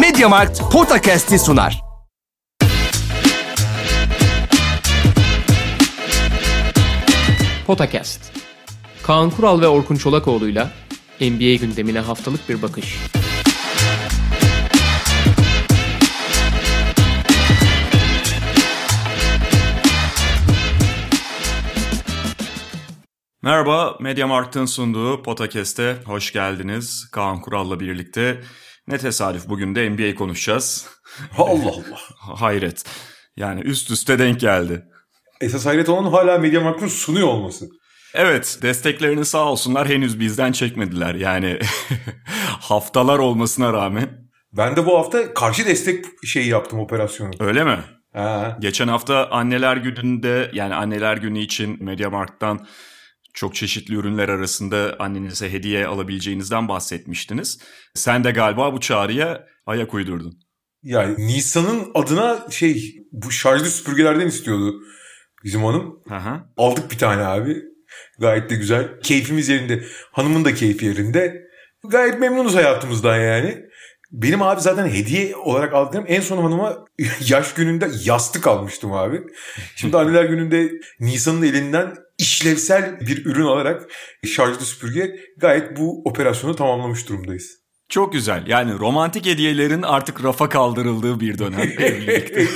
[0.00, 1.80] Mediamarkt Podcast'i sunar.
[7.66, 8.32] Potakast.
[9.02, 10.70] Kaan Kural ve Orkun Çolakoğlu'yla
[11.20, 12.98] NBA gündemine haftalık bir bakış.
[23.42, 27.08] Merhaba, Mediamarkt'ın sunduğu Potakest'e hoş geldiniz.
[27.12, 28.40] Kaan Kural'la birlikte.
[28.88, 30.86] Ne tesadüf bugün de NBA konuşacağız.
[31.38, 32.00] Allah Allah.
[32.18, 32.84] Hayret.
[33.36, 34.84] Yani üst üste denk geldi.
[35.40, 37.68] Esas hayret olan hala Mediamarkt'ın sunuyor olması.
[38.14, 41.14] Evet, desteklerini sağ olsunlar henüz bizden çekmediler.
[41.14, 41.58] Yani
[42.60, 44.08] haftalar olmasına rağmen.
[44.52, 47.30] Ben de bu hafta karşı destek şeyi yaptım operasyonu.
[47.40, 47.78] Öyle mi?
[48.12, 48.58] Ha.
[48.60, 52.66] Geçen hafta anneler gününde yani anneler günü için Mediamarkt'tan
[53.34, 57.58] çok çeşitli ürünler arasında annenize hediye alabileceğinizden bahsetmiştiniz.
[57.94, 60.38] Sen de galiba bu çağrıya ayak uydurdun.
[60.82, 64.74] Yani Nisan'ın adına şey bu şarjlı süpürgelerden istiyordu
[65.44, 66.02] bizim hanım.
[66.10, 66.46] Aha.
[66.56, 67.62] Aldık bir tane abi.
[68.18, 69.00] Gayet de güzel.
[69.02, 69.84] Keyfimiz yerinde.
[70.12, 71.44] Hanımın da keyfi yerinde.
[71.88, 73.64] Gayet memnunuz hayatımızdan yani.
[74.12, 76.84] Benim abi zaten hediye olarak aldığım en son hanıma
[77.28, 79.22] yaş gününde yastık almıştım abi.
[79.76, 83.82] Şimdi anneler gününde Nisan'ın elinden işlevsel bir ürün alarak
[84.26, 87.64] şarjlı süpürge gayet bu operasyonu tamamlamış durumdayız.
[87.88, 88.44] Çok güzel.
[88.46, 92.46] Yani romantik hediyelerin artık rafa kaldırıldığı bir dönem evlilikte.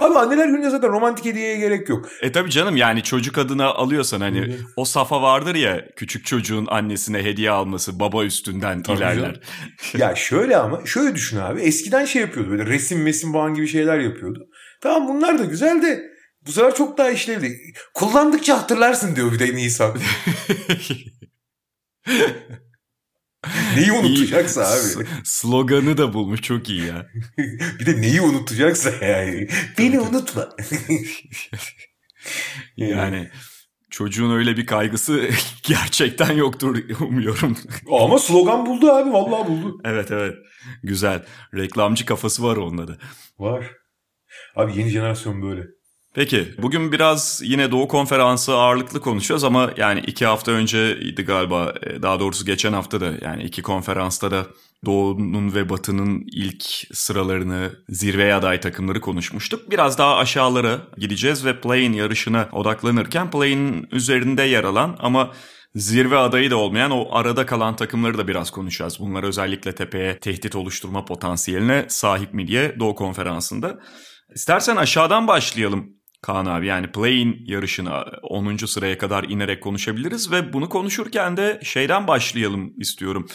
[0.00, 2.08] Abi anneler gününde zaten romantik hediyeye gerek yok.
[2.22, 7.18] e tabii canım yani çocuk adına alıyorsan hani o safa vardır ya küçük çocuğun annesine
[7.18, 9.40] hediye alması baba üstünden Tabii ilerler.
[9.98, 11.60] ya şöyle ama şöyle düşün abi.
[11.60, 14.46] Eskiden şey yapıyordu böyle resim mesim falan gibi şeyler yapıyordu.
[14.80, 16.15] Tamam bunlar da güzel de
[16.46, 17.58] bu sefer çok daha işlevli.
[17.94, 19.98] Kullandıkça hatırlarsın diyor bir de Nisan.
[23.76, 25.06] Neyi unutacaksa S- abi.
[25.24, 27.06] Sloganı da bulmuş çok iyi ya.
[27.80, 29.48] bir de neyi unutacaksa yani.
[29.78, 30.48] Beni unutma.
[32.76, 33.30] Yani
[33.90, 35.28] çocuğun öyle bir kaygısı
[35.62, 37.56] gerçekten yoktur umuyorum.
[37.90, 39.12] Ama slogan buldu abi.
[39.12, 39.80] Vallahi buldu.
[39.84, 40.34] evet evet
[40.82, 41.24] güzel.
[41.54, 42.98] Reklamcı kafası var onda da.
[43.38, 43.72] Var.
[44.56, 45.62] Abi yeni jenerasyon böyle.
[46.16, 52.02] Peki bugün biraz yine Doğu Konferansı ağırlıklı konuşacağız ama yani iki hafta önceydi galiba e,
[52.02, 54.46] daha doğrusu geçen hafta da yani iki konferansta da
[54.84, 59.70] Doğu'nun ve Batı'nın ilk sıralarını zirveye aday takımları konuşmuştuk.
[59.70, 65.32] Biraz daha aşağılara gideceğiz ve play-in yarışına odaklanırken play-in üzerinde yer alan ama
[65.74, 69.00] zirve adayı da olmayan o arada kalan takımları da biraz konuşacağız.
[69.00, 73.78] Bunlar özellikle tepeye tehdit oluşturma potansiyeline sahip mi diye Doğu Konferansı'nda.
[74.34, 78.56] İstersen aşağıdan başlayalım Kaan abi yani play-in yarışına 10.
[78.56, 83.28] sıraya kadar inerek konuşabiliriz ve bunu konuşurken de şeyden başlayalım istiyorum.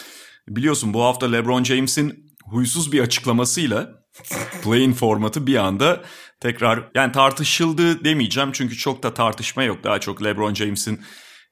[0.48, 4.04] Biliyorsun bu hafta LeBron James'in huysuz bir açıklamasıyla
[4.64, 6.02] play-in formatı bir anda
[6.40, 9.84] tekrar yani tartışıldı demeyeceğim çünkü çok da tartışma yok.
[9.84, 11.00] Daha çok LeBron James'in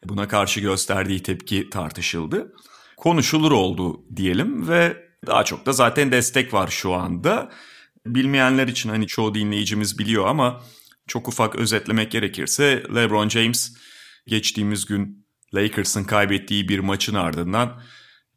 [0.04, 2.52] buna karşı gösterdiği tepki tartışıldı.
[2.96, 4.96] Konuşulur oldu diyelim ve
[5.26, 7.50] daha çok da zaten destek var şu anda.
[8.06, 10.60] Bilmeyenler için hani çoğu dinleyicimiz biliyor ama
[11.10, 13.76] çok ufak özetlemek gerekirse LeBron James
[14.26, 17.82] geçtiğimiz gün Lakers'ın kaybettiği bir maçın ardından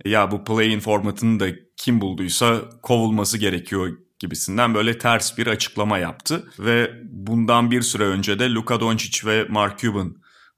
[0.06, 1.48] ya bu play-in formatını da
[1.78, 6.52] kim bulduysa kovulması gerekiyor gibisinden böyle ters bir açıklama yaptı.
[6.60, 10.16] Ve bundan bir süre önce de Luka Doncic ve Mark Cuban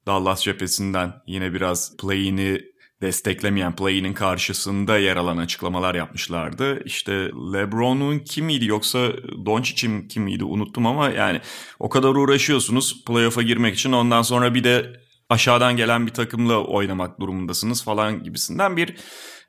[0.07, 6.83] Dallas cephesinden yine biraz play-in'i desteklemeyen play-in'in karşısında yer alan açıklamalar yapmışlardı.
[6.85, 7.11] İşte
[7.53, 9.13] LeBron'un kimiydi yoksa
[9.45, 11.41] Doncic'in kimiydi unuttum ama yani
[11.79, 17.19] o kadar uğraşıyorsunuz playoff'a girmek için ondan sonra bir de aşağıdan gelen bir takımla oynamak
[17.19, 18.95] durumundasınız falan gibisinden bir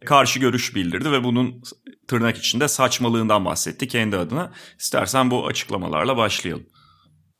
[0.05, 1.63] karşı görüş bildirdi ve bunun
[2.09, 4.53] tırnak içinde saçmalığından bahsetti kendi adına.
[4.79, 6.67] İstersen bu açıklamalarla başlayalım.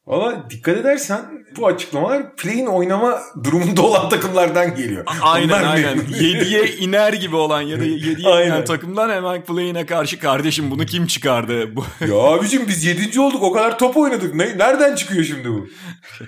[0.07, 1.21] Valla dikkat edersen
[1.57, 5.05] bu açıklamalar play'in oynama durumunda olan takımlardan geliyor.
[5.23, 5.99] Aynen Onlar aynen.
[5.99, 6.03] ne?
[6.03, 8.47] 7'ye iner gibi olan ya da 7'ye Aynen.
[8.51, 11.77] inen takımdan hemen play'ine karşı kardeşim bunu kim çıkardı?
[11.77, 13.21] Bu ya abicim biz 7.
[13.21, 14.35] olduk o kadar top oynadık.
[14.35, 15.67] Ne, nereden çıkıyor şimdi bu?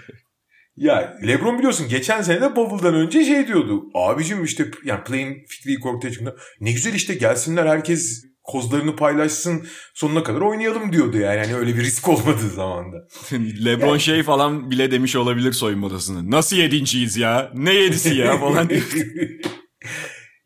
[0.77, 3.83] ya Lebron biliyorsun geçen sene de Bubble'dan önce şey diyordu.
[3.95, 9.67] Abicim işte yani play'in fikri ilk ortaya çıktığında ne güzel işte gelsinler herkes kozlarını paylaşsın
[9.95, 11.39] sonuna kadar oynayalım diyordu yani.
[11.41, 12.97] Hani öyle bir risk olmadığı zamanda.
[13.65, 16.37] LeBron şey falan bile demiş olabilir soyunma odasında.
[16.37, 17.51] Nasıl yedinciyiz ya?
[17.55, 18.81] Ne yedisi ya falan diye.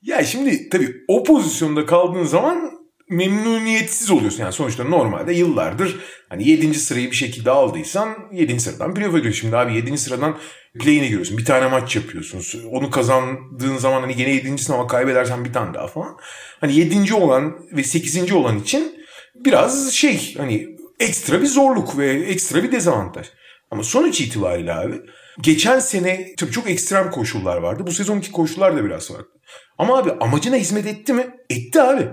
[0.03, 2.82] ya şimdi tabii o pozisyonda kaldığın zaman
[3.13, 4.41] memnuniyetsiz oluyorsun.
[4.41, 5.97] Yani sonuçta normalde yıllardır
[6.29, 6.75] hani 7.
[6.75, 8.61] sırayı bir şekilde aldıysan 7.
[8.61, 9.41] sıradan playoff'a giriyorsun.
[9.41, 9.99] Şimdi abi 7.
[9.99, 10.39] sıradan
[10.81, 11.39] play'ine giriyorsun.
[11.39, 12.65] Bir tane maç yapıyorsun.
[12.71, 16.17] Onu kazandığın zaman hani gene 7.sin ama kaybedersen bir tane daha falan.
[16.61, 17.15] Hani 7.
[17.15, 18.33] olan ve 8.
[18.33, 19.05] olan için
[19.35, 23.27] biraz şey hani ekstra bir zorluk ve ekstra bir dezavantaj.
[23.71, 25.01] Ama sonuç itibariyle abi
[25.41, 27.83] geçen sene tabii çok ekstrem koşullar vardı.
[27.87, 29.41] Bu sezonki koşullar da biraz farklı.
[29.79, 31.27] Ama abi amacına hizmet etti mi?
[31.51, 32.09] Etti abi.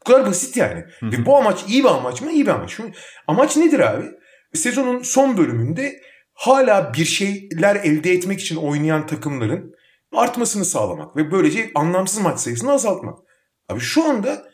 [0.00, 0.84] Bu kadar basit yani.
[1.02, 2.32] Ve bu amaç iyi bir amaç mı?
[2.32, 2.70] İyi bir amaç.
[2.70, 2.90] Şu,
[3.26, 4.06] amaç nedir abi?
[4.54, 6.00] Sezonun son bölümünde
[6.32, 9.74] hala bir şeyler elde etmek için oynayan takımların
[10.12, 13.18] artmasını sağlamak ve böylece anlamsız maç sayısını azaltmak.
[13.68, 14.50] Abi şu anda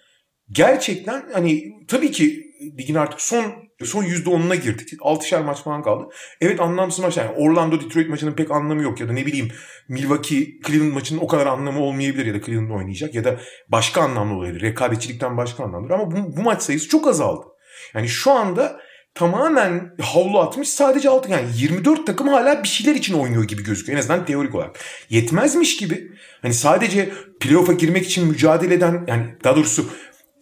[0.50, 4.93] gerçekten hani tabii ki ligin artık son son %10'una girdik.
[4.93, 6.08] 6'şer maç falan kaldı.
[6.40, 9.49] Evet anlamsız maç yani Orlando Detroit maçının pek anlamı yok ya da ne bileyim
[9.88, 14.34] Milwaukee Cleveland maçının o kadar anlamı olmayabilir ya da Cleveland oynayacak ya da başka anlamlı
[14.34, 14.61] olabilir.
[14.61, 17.46] Rekabetçilikten başka anlamdır ama bu, bu maç sayısı çok azaldı.
[17.94, 18.81] Yani şu anda
[19.14, 23.96] tamamen havlu atmış sadece altı yani 24 takım hala bir şeyler için oynuyor gibi gözüküyor
[23.96, 24.81] en azından teorik olarak.
[25.11, 26.12] Yetmezmiş gibi
[26.43, 29.90] hani sadece playoff'a girmek için mücadele eden yani daha doğrusu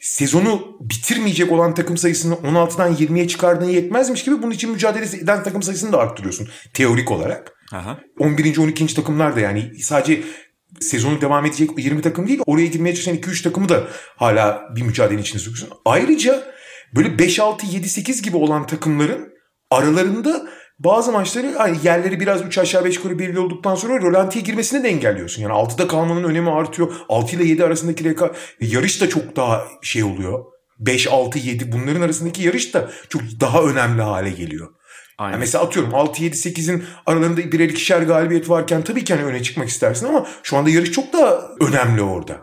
[0.04, 5.62] sezonu bitirmeyecek olan takım sayısını 16'dan 20'ye çıkardığın yetmezmiş gibi bunun için mücadele eden takım
[5.62, 7.52] sayısını da arttırıyorsun teorik olarak.
[7.72, 7.98] Aha.
[8.18, 8.58] 11.
[8.58, 8.94] 12.
[8.94, 10.22] takımlar da yani sadece
[10.80, 15.22] sezonu devam edecek 20 takım değil oraya girmeye çalışan 2-3 takımı da hala bir mücadelenin
[15.22, 15.78] içine sokuyorsun.
[15.84, 16.54] Ayrıca
[16.94, 19.28] böyle 5-6-7-8 gibi olan takımların
[19.70, 20.48] aralarında
[20.78, 24.88] bazı maçları hani yerleri biraz 3 aşağı 5 yukarı belli olduktan sonra rolantiye girmesini de
[24.88, 25.42] engelliyorsun.
[25.42, 26.92] Yani 6'da kalmanın önemi artıyor.
[27.08, 30.44] 6 ile 7 arasındaki reka yarış da çok daha şey oluyor.
[30.78, 34.68] 5, 6, 7 bunların arasındaki yarış da çok daha önemli hale geliyor.
[35.18, 35.32] Aynen.
[35.32, 39.42] Yani mesela atıyorum 6, 7, 8'in aralarında birer ikişer galibiyet varken tabii ki hani öne
[39.42, 42.36] çıkmak istersin ama şu anda yarış çok daha önemli orada.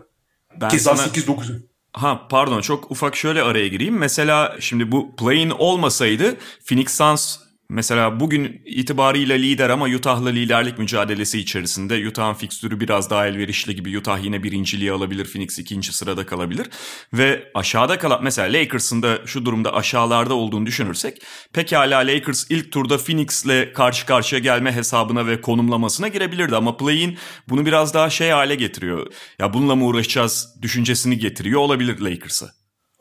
[0.60, 1.50] Ben Keza sana- 8, 9.
[1.92, 3.98] Ha pardon çok ufak şöyle araya gireyim.
[3.98, 6.36] Mesela şimdi bu play-in olmasaydı
[6.68, 7.36] Phoenix Suns
[7.72, 12.08] mesela bugün itibarıyla lider ama Utah'la liderlik mücadelesi içerisinde.
[12.08, 13.98] Utah'ın fikstürü biraz daha elverişli gibi.
[13.98, 15.24] Utah yine birinciliği alabilir.
[15.24, 16.70] Phoenix ikinci sırada kalabilir.
[17.12, 21.22] Ve aşağıda kalan mesela Lakers'ın da şu durumda aşağılarda olduğunu düşünürsek
[21.52, 26.56] pekala Lakers ilk turda Phoenix'le karşı karşıya gelme hesabına ve konumlamasına girebilirdi.
[26.56, 29.06] Ama play-in bunu biraz daha şey hale getiriyor.
[29.38, 32.50] Ya bununla mı uğraşacağız düşüncesini getiriyor olabilir Lakers'a.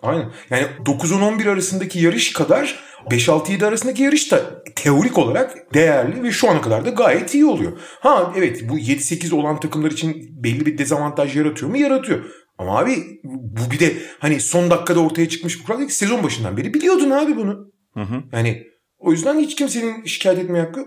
[0.02, 0.32] Aynen.
[0.50, 6.62] Yani 9-10-11 arasındaki yarış kadar 5-6-7 arasındaki yarış da teorik olarak değerli ve şu ana
[6.62, 7.72] kadar da gayet iyi oluyor.
[8.00, 11.78] Ha evet bu 7-8 olan takımlar için belli bir dezavantaj yaratıyor mu?
[11.78, 12.26] Yaratıyor.
[12.58, 16.74] Ama abi bu bir de hani son dakikada ortaya çıkmış bir kural sezon başından beri
[16.74, 17.72] biliyordun abi bunu.
[18.32, 18.64] Yani
[18.98, 20.86] o yüzden hiç kimsenin şikayet etmeye hakkı.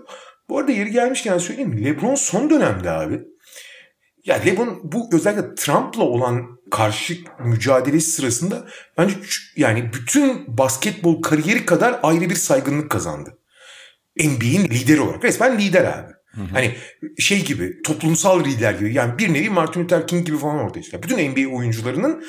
[0.49, 1.85] Bu arada yeri gelmişken söyleyeyim.
[1.85, 3.21] LeBron son dönemde abi
[4.25, 8.67] ya LeBron bu özellikle Trump'la olan karşı mücadelesi sırasında
[8.97, 9.15] bence
[9.57, 13.37] yani bütün basketbol kariyeri kadar ayrı bir saygınlık kazandı.
[14.17, 15.23] NBA'in lideri olarak.
[15.23, 16.15] Resmen lider abi.
[16.53, 16.75] Hani
[17.19, 21.03] şey gibi toplumsal lider gibi yani bir nevi Martin Luther King gibi falan ortaya çıkıyor.
[21.03, 22.23] Bütün NBA oyuncularının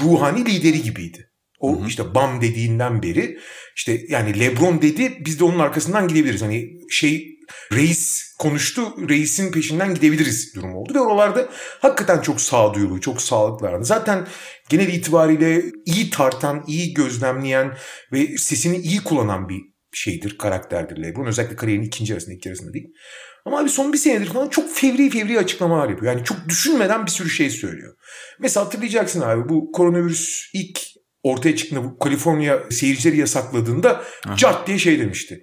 [0.00, 1.30] ruhani lideri gibiydi.
[1.58, 3.38] O işte BAM dediğinden beri
[3.76, 6.42] işte yani LeBron dedi biz de onun arkasından gidebiliriz.
[6.42, 7.39] Hani şey
[7.72, 10.94] reis konuştu reisin peşinden gidebiliriz durum oldu.
[10.94, 11.48] Ve oralarda
[11.80, 13.84] hakikaten çok sağduyulu, çok sağlıklardı.
[13.84, 14.26] Zaten
[14.68, 17.76] genel itibariyle iyi tartan, iyi gözlemleyen
[18.12, 19.60] ve sesini iyi kullanan bir
[19.92, 21.26] şeydir, karakterdir LeBron.
[21.26, 22.88] Özellikle kariyerinin ikinci arasında, ilk arasında değil.
[23.44, 26.12] Ama abi son bir senedir falan çok fevri fevri açıklamalar yapıyor.
[26.12, 27.94] Yani çok düşünmeden bir sürü şey söylüyor.
[28.38, 30.80] Mesela hatırlayacaksın abi bu koronavirüs ilk
[31.22, 34.04] ortaya çıktığında bu Kaliforniya seyircileri yasakladığında
[34.36, 35.42] cart diye şey demişti.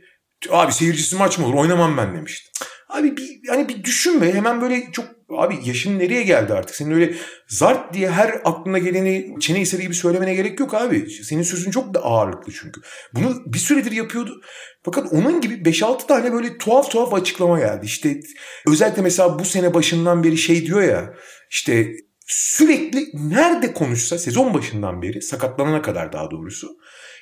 [0.49, 2.51] Abi seyircisi maç mı olur oynamam ben demişti.
[2.89, 7.13] Abi bir, yani bir düşünme hemen böyle çok abi yaşın nereye geldi artık senin öyle
[7.47, 11.09] zart diye her aklına geleni çene eseri gibi söylemene gerek yok abi.
[11.09, 12.81] Senin sözün çok da ağırlıklı çünkü.
[13.13, 14.41] Bunu bir süredir yapıyordu.
[14.83, 17.85] Fakat onun gibi 5-6 tane böyle tuhaf tuhaf açıklama geldi.
[17.85, 18.19] İşte
[18.67, 21.13] özellikle mesela bu sene başından beri şey diyor ya
[21.51, 21.91] işte
[22.27, 26.67] sürekli nerede konuşsa sezon başından beri sakatlanana kadar daha doğrusu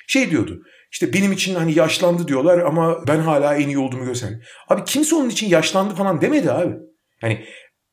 [0.06, 0.62] şey diyordu.
[0.92, 4.42] İşte benim için hani yaşlandı diyorlar ama ben hala en iyi olduğumu göstereyim.
[4.68, 6.74] Abi kimse onun için yaşlandı falan demedi abi.
[7.22, 7.44] Yani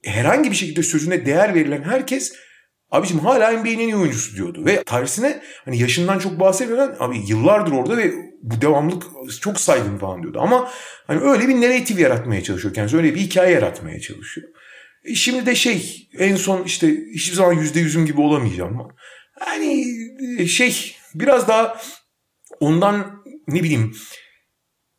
[0.04, 2.34] herhangi bir şekilde sözüne değer verilen herkes
[2.92, 4.66] abicim hala NBA'nin en iyi oyuncusu diyordu.
[4.66, 9.04] Ve tersine hani yaşından çok bahsetmeden abi yıllardır orada ve bu devamlık
[9.42, 10.40] çok saygın falan diyordu.
[10.42, 10.70] Ama
[11.08, 12.98] hani öyle bir narratif yaratmaya çalışıyor kendisi.
[12.98, 14.48] Öyle bir hikaye yaratmaya çalışıyor.
[15.06, 18.90] E Şimdi de şey en son işte hiçbir zaman yüzde yüzüm gibi olamayacağım ama
[19.40, 19.86] hani
[20.48, 21.78] şey biraz daha
[22.60, 23.96] ondan ne bileyim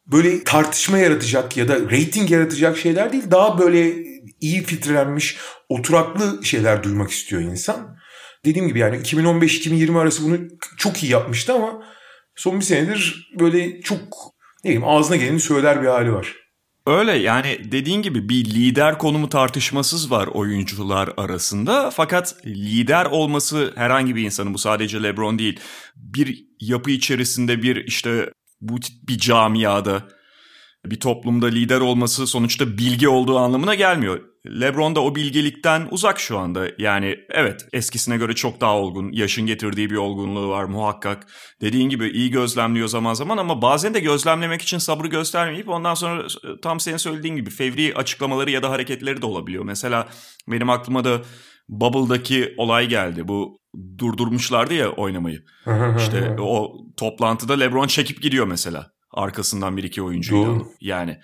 [0.07, 3.95] böyle tartışma yaratacak ya da rating yaratacak şeyler değil daha böyle
[4.41, 5.37] iyi filtrelenmiş
[5.69, 7.97] oturaklı şeyler duymak istiyor insan.
[8.45, 10.39] Dediğim gibi yani 2015-2020 arası bunu
[10.79, 11.85] çok iyi yapmıştı ama
[12.37, 14.01] son bir senedir böyle çok
[14.65, 16.44] ne bileyim ağzına geleni söyler bir hali var.
[16.87, 21.91] Öyle yani dediğin gibi bir lider konumu tartışmasız var oyuncular arasında.
[21.91, 25.61] Fakat lider olması herhangi bir insanın bu sadece LeBron değil.
[25.97, 28.77] Bir yapı içerisinde bir işte bu
[29.09, 30.09] bir camiada
[30.85, 34.34] bir toplumda lider olması sonuçta bilgi olduğu anlamına gelmiyor.
[34.47, 36.69] LeBron da o bilgelikten uzak şu anda.
[36.79, 39.13] Yani evet eskisine göre çok daha olgun.
[39.13, 41.27] Yaşın getirdiği bir olgunluğu var muhakkak.
[41.61, 46.27] Dediğin gibi iyi gözlemliyor zaman zaman ama bazen de gözlemlemek için sabrı göstermeyip ondan sonra
[46.63, 49.65] tam senin söylediğin gibi fevri açıklamaları ya da hareketleri de olabiliyor.
[49.65, 50.09] Mesela
[50.49, 51.23] benim aklıma da
[51.69, 53.29] Bubble'daki olay geldi.
[53.29, 53.59] Bu
[53.99, 55.45] durdurmuşlardı ya oynamayı.
[55.99, 58.91] işte o toplantıda LeBron çekip gidiyor mesela.
[59.13, 60.47] Arkasından bir iki oyuncuyla.
[60.47, 60.69] Doğru.
[60.81, 61.19] Yani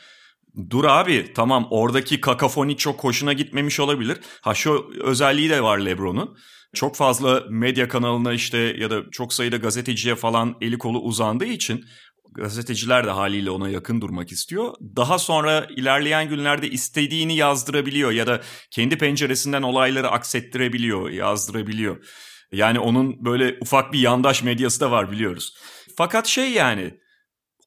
[0.70, 4.18] dur abi tamam oradaki kakafoni çok hoşuna gitmemiş olabilir.
[4.40, 6.36] Ha şu özelliği de var LeBron'un.
[6.74, 11.84] Çok fazla medya kanalına işte ya da çok sayıda gazeteciye falan eli kolu uzandığı için
[12.32, 14.74] gazeteciler de haliyle ona yakın durmak istiyor.
[14.96, 18.40] Daha sonra ilerleyen günlerde istediğini yazdırabiliyor ya da
[18.70, 22.04] kendi penceresinden olayları aksettirebiliyor, yazdırabiliyor.
[22.52, 25.54] Yani onun böyle ufak bir yandaş medyası da var biliyoruz.
[25.96, 27.00] Fakat şey yani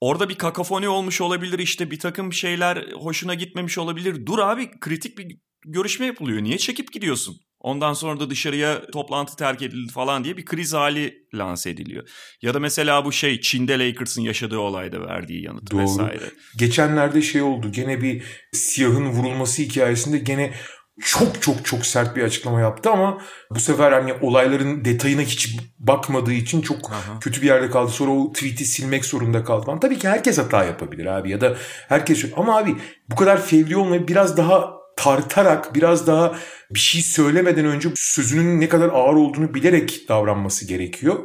[0.03, 4.25] orada bir kakafoni olmuş olabilir işte bir takım şeyler hoşuna gitmemiş olabilir.
[4.25, 6.43] Dur abi kritik bir görüşme yapılıyor.
[6.43, 7.37] Niye çekip gidiyorsun?
[7.59, 12.09] Ondan sonra da dışarıya toplantı terk edildi falan diye bir kriz hali lanse ediliyor.
[12.41, 15.81] Ya da mesela bu şey Çin'de Lakers'ın yaşadığı olayda verdiği yanıt Doğru.
[15.81, 16.31] vesaire.
[16.57, 17.71] Geçenlerde şey oldu.
[17.71, 20.53] Gene bir siyahın vurulması hikayesinde gene
[21.01, 23.21] çok çok çok sert bir açıklama yaptı ama
[23.51, 27.19] bu sefer hani olayların detayına hiç bakmadığı için çok Aha.
[27.19, 27.91] kötü bir yerde kaldı.
[27.91, 29.79] Sonra o tweet'i silmek zorunda kaldı falan.
[29.79, 31.55] Tabii ki herkes hata yapabilir abi ya da
[31.89, 32.75] herkes ama abi
[33.09, 36.35] bu kadar fevri olmayıp biraz daha tartarak biraz daha
[36.71, 41.19] bir şey söylemeden önce sözünün ne kadar ağır olduğunu bilerek davranması gerekiyor.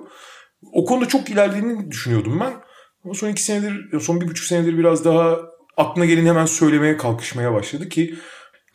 [0.72, 2.52] O konuda çok ilerlediğini düşünüyordum ben.
[3.04, 5.36] Ama son iki senedir, son bir buçuk senedir biraz daha
[5.76, 8.14] aklına geleni hemen söylemeye kalkışmaya başladı ki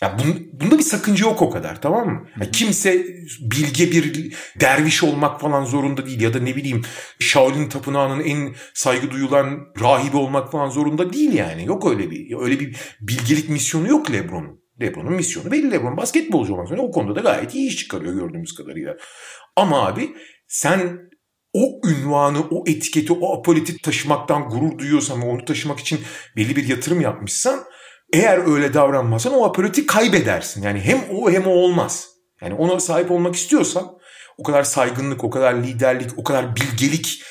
[0.03, 2.27] ya bun, bunda bir sakınca yok o kadar tamam mı?
[2.41, 3.05] Ya kimse
[3.39, 6.81] bilge bir derviş olmak falan zorunda değil ya da ne bileyim
[7.19, 11.65] Shaolin tapınağının en saygı duyulan rahibi olmak falan zorunda değil yani.
[11.65, 14.63] Yok öyle bir öyle bir bilgelik misyonu yok LeBron'un.
[14.81, 16.87] LeBron'un misyonu belli LeBron basketbolcu olmak zorunda.
[16.87, 18.97] O konuda da gayet iyi iş çıkarıyor gördüğümüz kadarıyla.
[19.55, 20.09] Ama abi
[20.47, 20.99] sen
[21.53, 25.99] o ünvanı, o etiketi, o apolitik taşımaktan gurur duyuyorsan ve onu taşımak için
[26.35, 27.63] belli bir yatırım yapmışsan
[28.13, 30.63] eğer öyle davranmazsan o apolitik kaybedersin.
[30.63, 32.09] Yani hem o hem o olmaz.
[32.41, 33.97] Yani ona sahip olmak istiyorsan
[34.37, 37.23] o kadar saygınlık, o kadar liderlik, o kadar bilgelik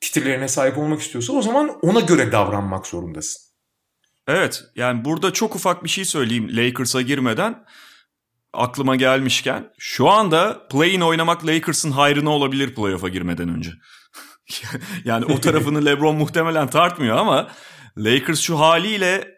[0.00, 3.42] titirlerine sahip olmak istiyorsan o zaman ona göre davranmak zorundasın.
[4.28, 7.64] Evet yani burada çok ufak bir şey söyleyeyim Lakers'a girmeden
[8.52, 9.70] aklıma gelmişken.
[9.78, 13.70] Şu anda play-in oynamak Lakers'ın hayrına olabilir playoff'a girmeden önce.
[15.04, 17.48] yani o tarafını LeBron muhtemelen tartmıyor ama
[17.98, 19.35] Lakers şu haliyle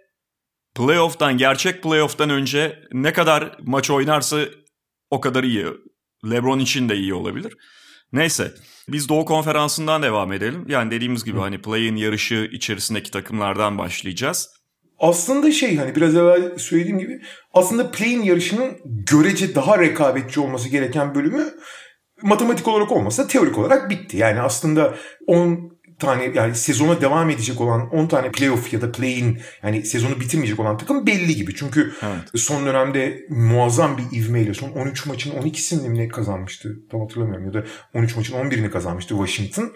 [0.78, 4.38] playoff'tan gerçek playoff'tan önce ne kadar maç oynarsa
[5.10, 5.66] o kadar iyi.
[6.30, 7.56] LeBron için de iyi olabilir.
[8.12, 8.52] Neyse
[8.88, 10.64] biz Doğu Konferansı'ndan devam edelim.
[10.68, 14.48] Yani dediğimiz gibi hani play-in yarışı içerisindeki takımlardan başlayacağız.
[14.98, 17.20] Aslında şey hani biraz evvel söylediğim gibi
[17.54, 21.54] aslında play-in yarışının görece daha rekabetçi olması gereken bölümü
[22.22, 24.16] matematik olarak olmasa teorik olarak bitti.
[24.16, 24.94] Yani aslında
[25.26, 30.20] 10 tane yani sezona devam edecek olan 10 tane playoff ya da play-in yani sezonu
[30.20, 31.54] bitirmeyecek olan takım belli gibi.
[31.54, 32.40] Çünkü Evet.
[32.40, 37.52] son dönemde muazzam bir ivmeyle son 13 maçın 12'sini mi ne kazanmıştı tam hatırlamıyorum ya
[37.52, 37.64] da
[37.94, 39.72] 13 maçın 11'ini kazanmıştı Washington.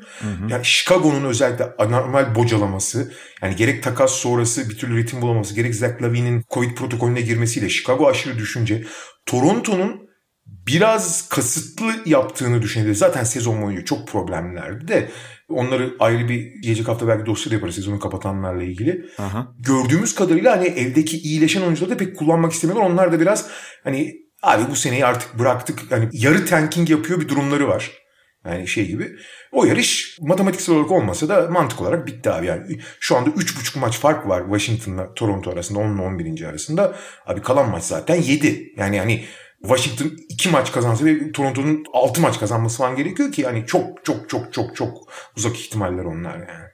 [0.48, 3.12] Yani Chicago'nun özellikle anormal bocalaması
[3.42, 8.06] yani gerek takas sonrası bir türlü ritim bulamaması gerek Zach Lavine'in Covid protokolüne girmesiyle Chicago
[8.06, 8.84] aşırı düşünce
[9.26, 10.12] Toronto'nun
[10.46, 12.94] biraz kasıtlı yaptığını düşünebilir.
[12.94, 15.10] Zaten sezon boyunca çok problemlerdi de
[15.52, 19.04] onları ayrı bir gelecek hafta belki dosya da yaparız sezonu kapatanlarla ilgili.
[19.18, 19.54] Aha.
[19.58, 22.90] Gördüğümüz kadarıyla hani evdeki iyileşen oyuncuları da pek kullanmak istemiyorlar.
[22.90, 23.48] Onlar da biraz
[23.84, 25.78] hani abi bu seneyi artık bıraktık.
[25.90, 28.02] Hani yarı tanking yapıyor bir durumları var.
[28.46, 29.16] Yani şey gibi.
[29.52, 32.46] O yarış matematiksel olarak olmasa da mantık olarak bitti abi.
[32.46, 36.42] Yani şu anda 3,5 maç fark var Washington'la Toronto arasında 10 ile 11.
[36.42, 36.96] arasında.
[37.26, 38.72] Abi kalan maç zaten 7.
[38.76, 39.24] Yani hani
[39.62, 44.28] Washington 2 maç kazansa ve Toronto'nun 6 maç kazanması falan gerekiyor ki hani çok çok
[44.28, 46.68] çok çok çok uzak ihtimaller onlar yani.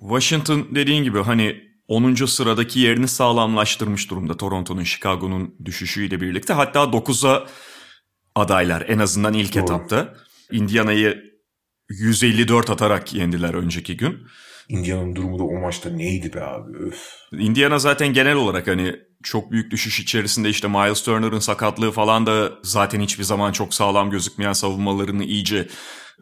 [0.00, 1.56] Washington dediğin gibi hani
[1.88, 2.14] 10.
[2.14, 6.52] sıradaki yerini sağlamlaştırmış durumda Toronto'nun Chicago'nun düşüşüyle birlikte.
[6.52, 7.46] Hatta 9'a
[8.34, 9.62] adaylar en azından ilk Doğru.
[9.62, 10.14] etapta.
[10.52, 11.22] Indiana'yı
[11.88, 14.18] 154 atarak yendiler önceki gün.
[14.68, 17.08] Indiana'nın durumu da o maçta neydi be abi öf.
[17.32, 22.52] Indiana zaten genel olarak hani çok büyük düşüş içerisinde işte Miles Turner'ın sakatlığı falan da
[22.62, 25.68] zaten hiçbir zaman çok sağlam gözükmeyen savunmalarını iyice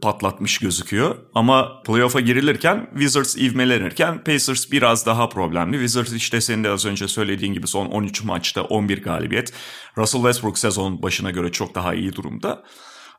[0.02, 1.16] patlatmış gözüküyor.
[1.34, 5.72] Ama playoff'a girilirken Wizards ivmelenirken Pacers biraz daha problemli.
[5.72, 9.52] Wizards işte senin de az önce söylediğin gibi son 13 maçta 11 galibiyet.
[9.98, 12.64] Russell Westbrook sezon başına göre çok daha iyi durumda.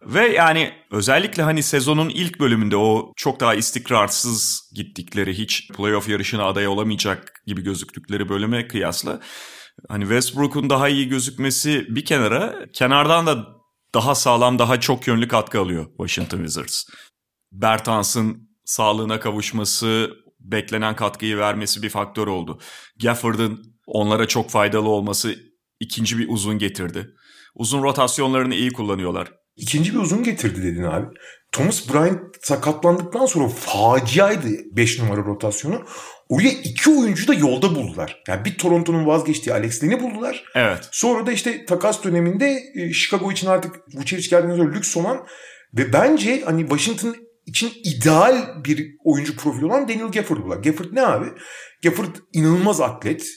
[0.01, 6.43] Ve yani özellikle hani sezonun ilk bölümünde o çok daha istikrarsız gittikleri hiç playoff yarışına
[6.43, 9.19] aday olamayacak gibi gözüktükleri bölüme kıyasla
[9.88, 13.48] hani Westbrook'un daha iyi gözükmesi bir kenara kenardan da
[13.93, 16.83] daha sağlam daha çok yönlü katkı alıyor Washington Wizards.
[17.51, 20.09] Bertans'ın sağlığına kavuşması
[20.39, 22.59] beklenen katkıyı vermesi bir faktör oldu.
[23.01, 25.36] Gafford'ın onlara çok faydalı olması
[25.79, 27.07] ikinci bir uzun getirdi.
[27.55, 29.31] Uzun rotasyonlarını iyi kullanıyorlar.
[29.55, 31.05] İkinci bir uzun getirdi dedin abi.
[31.51, 35.83] Thomas Bryant sakatlandıktan sonra faciaydı 5 numara rotasyonu.
[36.29, 38.24] Oraya iki oyuncu da yolda buldular.
[38.27, 40.43] Yani bir Toronto'nun vazgeçtiği Alex Len'i buldular.
[40.55, 40.89] Evet.
[40.91, 45.27] Sonra da işte takas döneminde e, Chicago için artık Vucevic geldiğinden sonra lüks olan
[45.74, 50.57] ve bence hani Washington için ideal bir oyuncu profili olan Daniel Gafford buldular.
[50.57, 51.25] Gafford ne abi?
[51.83, 53.27] Gafford inanılmaz atlet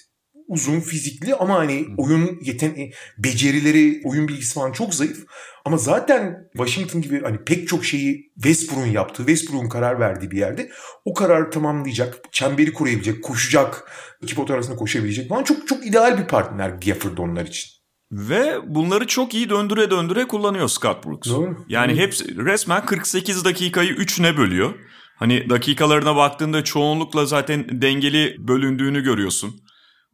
[0.53, 2.77] uzun, fizikli ama hani oyun yeten
[3.19, 5.27] becerileri, oyun bilgisi falan çok zayıf.
[5.65, 10.71] Ama zaten Washington gibi hani pek çok şeyi Westbrook'un yaptığı, Westbrook'un karar verdiği bir yerde
[11.05, 13.91] o kararı tamamlayacak, çemberi koruyabilecek, koşacak,
[14.23, 17.71] iki pot arasında koşabilecek falan çok çok ideal bir partner Gafford onlar için.
[18.13, 21.31] Ve bunları çok iyi döndüre döndüre kullanıyor Scott Brooks.
[21.31, 21.57] Doğru.
[21.69, 24.75] Yani hepsi resmen 48 dakikayı 3'üne bölüyor.
[25.17, 29.63] Hani dakikalarına baktığında çoğunlukla zaten dengeli bölündüğünü görüyorsun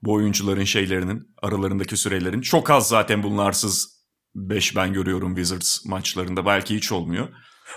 [0.02, 2.40] bu oyuncuların şeylerinin aralarındaki sürelerin.
[2.40, 3.98] Çok az zaten bunlarsız
[4.34, 7.28] 5 ben görüyorum Wizards maçlarında belki hiç olmuyor.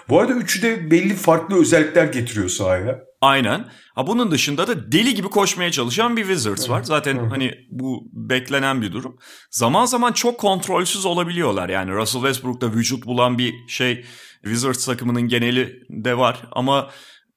[0.09, 2.99] Bu arada üçü de belli farklı özellikler getiriyor sahaya.
[3.21, 3.69] Aynen.
[3.95, 6.83] Ha bunun dışında da deli gibi koşmaya çalışan bir Wizards var.
[6.83, 9.17] Zaten hani bu beklenen bir durum.
[9.49, 11.69] Zaman zaman çok kontrolsüz olabiliyorlar.
[11.69, 14.05] Yani Russell Westbrook'ta vücut bulan bir şey
[14.43, 16.89] Wizards takımının geneli de var ama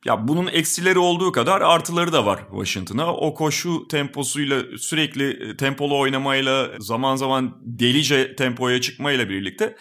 [0.05, 3.15] ya bunun eksileri olduğu kadar artıları da var Washington'a.
[3.15, 9.77] O koşu temposuyla sürekli tempolu oynamayla zaman zaman delice tempoya çıkmayla birlikte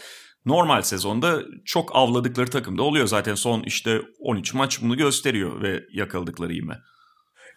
[0.45, 3.07] normal sezonda çok avladıkları takımda oluyor.
[3.07, 6.79] Zaten son işte 13 maç bunu gösteriyor ve yakaladıkları ime.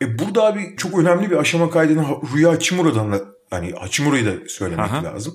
[0.02, 4.90] E burada abi çok önemli bir aşama kaydını Rüya Hachimura'dan da hani Hachimura'yı da söylemek
[4.90, 5.04] Aha.
[5.04, 5.34] lazım.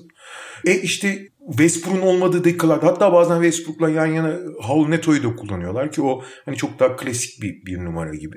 [0.64, 6.02] E işte Westbrook'un olmadığı dakikalarda hatta bazen Westbrook'la yan yana Howell Neto'yu da kullanıyorlar ki
[6.02, 8.36] o hani çok daha klasik bir, bir numara gibi.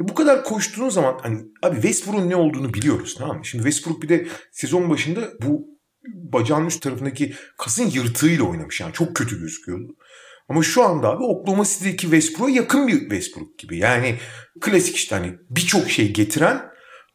[0.00, 3.44] E bu kadar koştuğun zaman hani abi Westbrook'un ne olduğunu biliyoruz tamam mı?
[3.44, 5.66] Şimdi Westbrook bir de sezon başında bu
[6.14, 9.96] bacağın üst tarafındaki kasın yırtığıyla oynamış yani çok kötü gözüküyordu.
[10.48, 13.78] Ama şu anda abi Oklahoma City'deki Westbrook'a yakın bir Westbrook gibi.
[13.78, 14.16] Yani
[14.60, 16.62] klasik işte hani birçok şey getiren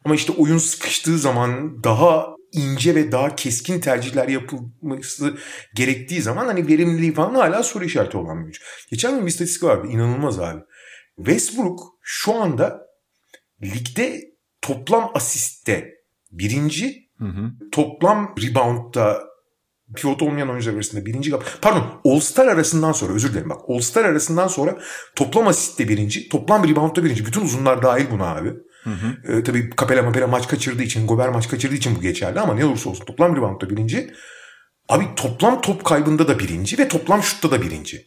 [0.04, 5.38] ama işte oyun sıkıştığı zaman daha ince ve daha keskin tercihler yapılması
[5.74, 8.62] gerektiği zaman hani verimliliği falan hala soru işareti olan bir güç.
[8.90, 10.60] Geçen gün bir istatistik vardı inanılmaz abi.
[11.16, 12.86] Westbrook şu anda
[13.62, 14.20] ligde
[14.62, 15.94] toplam asiste
[16.30, 17.52] birinci, hı hı.
[17.72, 19.32] toplam reboundda
[19.96, 24.78] pivot olmayan oyuncular arasında birinci pardon All-Star arasından sonra özür dilerim bak All-Star arasından sonra
[25.16, 27.26] toplam asiste birinci, toplam reboundda birinci.
[27.26, 28.52] Bütün uzunlar dahil buna abi.
[28.84, 29.32] Hı hı.
[29.32, 32.64] E, tabii Capela Mapela maç kaçırdığı için, Gober maç kaçırdığı için bu geçerli ama ne
[32.64, 34.14] olursa olsun toplam reboundda birinci.
[34.88, 38.04] Abi toplam top kaybında da birinci ve toplam şutta da birinci.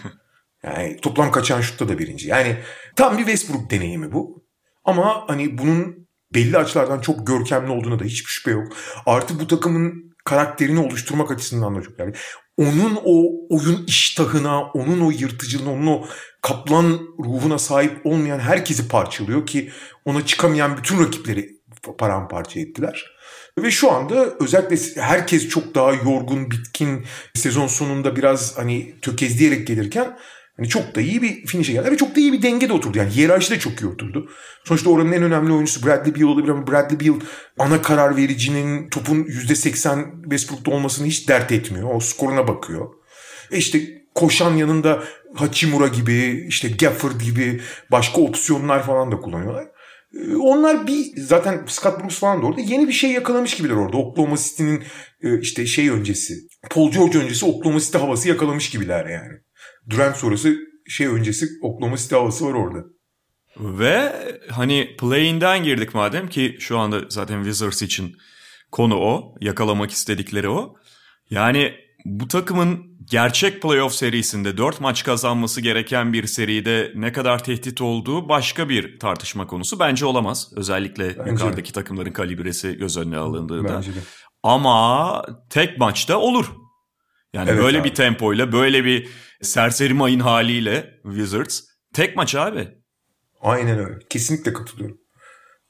[0.62, 2.28] yani toplam kaçan şutta da birinci.
[2.28, 2.56] Yani
[2.96, 4.44] tam bir Westbrook deneyimi bu.
[4.84, 8.72] Ama hani bunun belli açılardan çok görkemli olduğuna da hiçbir şüphe yok.
[9.06, 12.14] Artı bu takımın karakterini oluşturmak açısından da çok yani.
[12.58, 16.04] Onun o oyun iştahına, onun o yırtıcılığına, onun o
[16.42, 19.70] kaplan ruhuna sahip olmayan herkesi parçalıyor ki
[20.04, 21.58] ona çıkamayan bütün rakipleri
[21.98, 23.18] paramparça ettiler.
[23.58, 30.18] Ve şu anda özellikle herkes çok daha yorgun, bitkin, sezon sonunda biraz hani tökezleyerek gelirken
[30.58, 32.98] hani çok da iyi bir finish'e geldi ve çok da iyi bir denge de oturdu.
[32.98, 34.30] Yani hiyerarşi çok iyi oturdu.
[34.64, 37.20] Sonuçta oranın en önemli oyuncusu Bradley Beal olabilir ama Bradley Beal
[37.58, 41.94] ana karar vericinin topun %80 Westbrook'ta olmasını hiç dert etmiyor.
[41.94, 42.86] O skoruna bakıyor.
[43.50, 43.80] E işte
[44.14, 45.02] koşan yanında
[45.34, 49.66] Hachimura gibi, işte Gafford gibi başka opsiyonlar falan da kullanıyorlar.
[50.14, 53.96] Ee, onlar bir zaten Scott Brooks falan da orada yeni bir şey yakalamış gibiler orada.
[53.96, 54.82] Oklahoma City'nin
[55.22, 56.34] e, işte şey öncesi,
[56.70, 59.47] Paul George öncesi Oklahoma City havası yakalamış gibiler yani.
[59.90, 60.56] Durant sonrası
[60.88, 62.84] şey öncesi Oklahoma City havası var orada.
[63.60, 64.12] Ve
[64.50, 68.16] hani play'inden girdik madem ki şu anda zaten Wizards için
[68.72, 69.34] konu o.
[69.40, 70.74] Yakalamak istedikleri o.
[71.30, 71.74] Yani
[72.04, 78.28] bu takımın gerçek playoff serisinde 4 maç kazanması gereken bir seride ne kadar tehdit olduğu
[78.28, 79.78] başka bir tartışma konusu.
[79.80, 80.52] Bence olamaz.
[80.56, 81.72] Özellikle Bence yukarıdaki de.
[81.72, 83.76] takımların kalibresi göz önüne alındığında.
[83.76, 83.98] Bence de.
[84.42, 86.46] Ama tek maçta olur.
[87.32, 87.88] Yani Evet böyle abi.
[87.88, 89.08] bir tempoyla, böyle bir
[89.42, 91.60] serseri mayın haliyle Wizards
[91.94, 92.68] tek maç abi.
[93.40, 93.98] Aynen öyle.
[94.10, 94.98] Kesinlikle katılıyorum.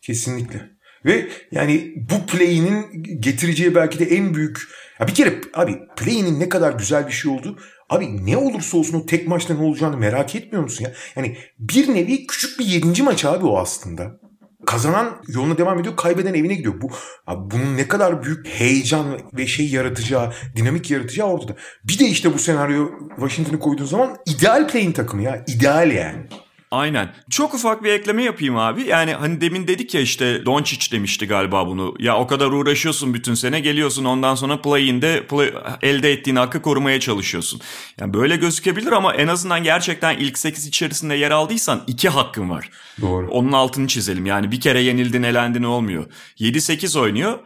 [0.03, 0.71] Kesinlikle.
[1.05, 4.59] Ve yani bu play'inin getireceği belki de en büyük...
[5.01, 7.59] Ya bir kere abi play'inin ne kadar güzel bir şey oldu.
[7.91, 10.93] Abi ne olursa olsun o tek maçta ne olacağını merak etmiyor musun ya?
[11.17, 14.21] Yani bir nevi küçük bir yedinci maç abi o aslında.
[14.67, 16.81] Kazanan yoluna devam ediyor, kaybeden evine gidiyor.
[16.81, 16.91] Bu
[17.27, 21.57] abi bunun ne kadar büyük heyecan ve şey yaratacağı, dinamik yaratacağı ortada.
[21.85, 25.45] Bir de işte bu senaryo Washington'ı koyduğun zaman ideal play'in takımı ya.
[25.47, 26.27] ideal yani.
[26.71, 27.15] Aynen.
[27.31, 28.83] Çok ufak bir ekleme yapayım abi.
[28.83, 31.95] Yani hani demin dedik ya işte Doncic demişti galiba bunu.
[31.99, 37.01] Ya o kadar uğraşıyorsun bütün sene geliyorsun ondan sonra play-in'de play, elde ettiğin hakkı korumaya
[37.01, 37.61] çalışıyorsun.
[38.01, 42.71] Yani böyle gözükebilir ama en azından gerçekten ilk 8 içerisinde yer aldıysan iki hakkın var.
[43.01, 43.29] Doğru.
[43.31, 44.27] Onun altını çizelim.
[44.27, 46.07] Yani bir kere yenildin elendin olmuyor.
[46.39, 47.39] 7-8 oynuyor.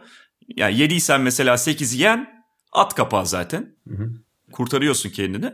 [0.55, 3.75] Yani yediysen mesela 8'i yen at kapağı zaten.
[4.51, 5.53] Kurtarıyorsun kendini.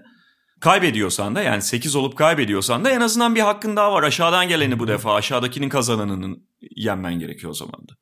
[0.62, 4.04] Kaybediyorsan da yani 8 olup kaybediyorsan da en azından bir hakkın daha var.
[4.04, 7.94] Aşağıdan geleni bu defa aşağıdakinin kazananının yenmen gerekiyor o zaman da.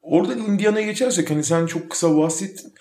[0.00, 2.72] Oradan Indiana'ya geçersek hani sen çok kısa bahsettin.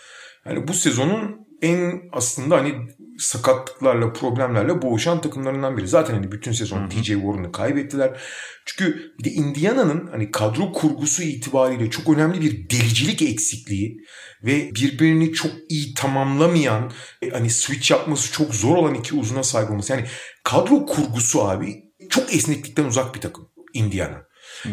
[0.46, 2.76] Yani bu sezonun en aslında hani
[3.18, 5.88] sakatlıklarla, problemlerle boğuşan takımlarından biri.
[5.88, 8.22] Zaten hani bütün sezon TJ Warren'ı kaybettiler.
[8.66, 13.98] Çünkü bir de Indiana'nın hani kadro kurgusu itibariyle çok önemli bir delicilik eksikliği
[14.44, 16.92] ve birbirini çok iyi tamamlamayan
[17.22, 19.94] e, hani switch yapması çok zor olan iki uzuna sahip olması.
[19.94, 20.06] Yani
[20.44, 21.76] kadro kurgusu abi
[22.10, 24.28] çok esneklikten uzak bir takım Indiana.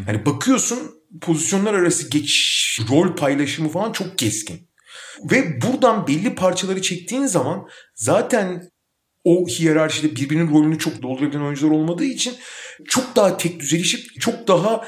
[0.07, 0.79] Yani bakıyorsun
[1.21, 4.74] pozisyonlar arası geçiş, rol paylaşımı falan çok keskin.
[5.31, 8.63] Ve buradan belli parçaları çektiğin zaman zaten
[9.25, 12.35] o hiyerarşide birbirinin rolünü çok doldurabilen oyuncular olmadığı için
[12.89, 14.85] çok daha tek düzelişip çok daha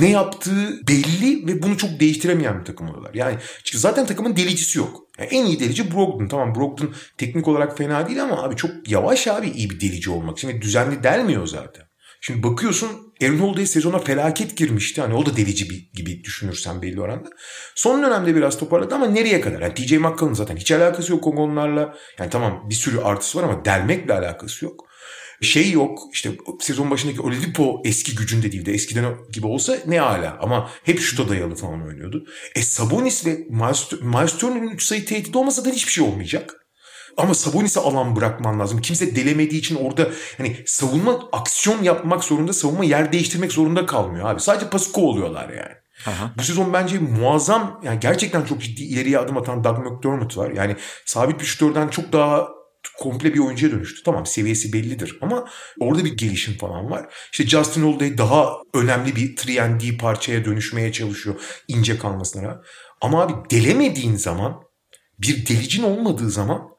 [0.00, 3.14] ne yaptığı belli ve bunu çok değiştiremeyen bir takım oluyorlar.
[3.14, 5.00] Yani çünkü zaten takımın delicisi yok.
[5.18, 6.28] Yani en iyi delici Brogdon.
[6.28, 10.38] Tamam Brogdon teknik olarak fena değil ama abi çok yavaş abi iyi bir delici olmak
[10.38, 11.84] için ve düzenli delmiyor zaten.
[12.20, 15.00] Şimdi bakıyorsun Aaron Holiday sezona felaket girmişti.
[15.00, 17.28] Hani o da delici bir, gibi düşünürsen belli oranda.
[17.74, 19.60] Son dönemde biraz toparladı ama nereye kadar?
[19.60, 21.94] Yani TJ McCollum zaten hiç alakası yok onlarla.
[22.18, 24.88] Yani tamam bir sürü artısı var ama delmekle alakası yok.
[25.40, 26.30] Şey yok işte
[26.60, 28.70] sezon başındaki Oladipo eski gücünde değildi.
[28.70, 32.26] Eskiden gibi olsa ne hala ama hep şuta dayalı falan oynuyordu.
[32.54, 36.61] E Sabonis ve Miles, Miles Turner'ın 3 sayı tehdidi olmasa da hiçbir şey olmayacak.
[37.16, 38.80] Ama Sabonis'e alan bırakman lazım.
[38.80, 44.40] Kimse delemediği için orada hani savunma aksiyon yapmak zorunda, savunma yer değiştirmek zorunda kalmıyor abi.
[44.40, 45.74] Sadece pası kovalıyorlar yani.
[46.06, 46.32] Aha.
[46.38, 50.50] Bu sezon bence muazzam yani gerçekten çok ciddi ileriye adım atan Doug McDermott var.
[50.50, 52.48] Yani sabit bir şutörden çok daha
[52.98, 54.02] komple bir oyuncuya dönüştü.
[54.04, 55.48] Tamam seviyesi bellidir ama
[55.80, 57.06] orada bir gelişim falan var.
[57.32, 62.62] İşte Justin Holiday daha önemli bir 3 parçaya dönüşmeye çalışıyor ince kalmasına.
[63.00, 64.62] Ama abi delemediğin zaman
[65.18, 66.72] bir delicin olmadığı zaman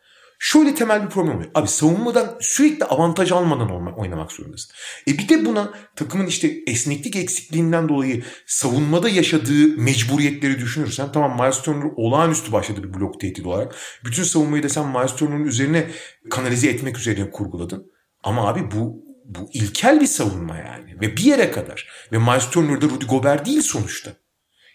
[0.46, 1.52] Şöyle temel bir problem oluyor.
[1.56, 4.72] Abi savunmadan sürekli avantaj almadan oynamak zorundasın.
[5.08, 11.62] E bir de buna takımın işte esneklik eksikliğinden dolayı savunmada yaşadığı mecburiyetleri düşünürsen tamam Miles
[11.62, 13.76] Turner olağanüstü başladı bir blok tehdidi olarak.
[14.06, 15.88] Bütün savunmayı da sen Miles Turner'ın üzerine
[16.30, 17.92] kanalize etmek üzerine kurguladın.
[18.24, 21.90] Ama abi bu bu ilkel bir savunma yani ve bir yere kadar.
[22.12, 24.14] Ve Miles Turner da Rudy Gobert değil sonuçta.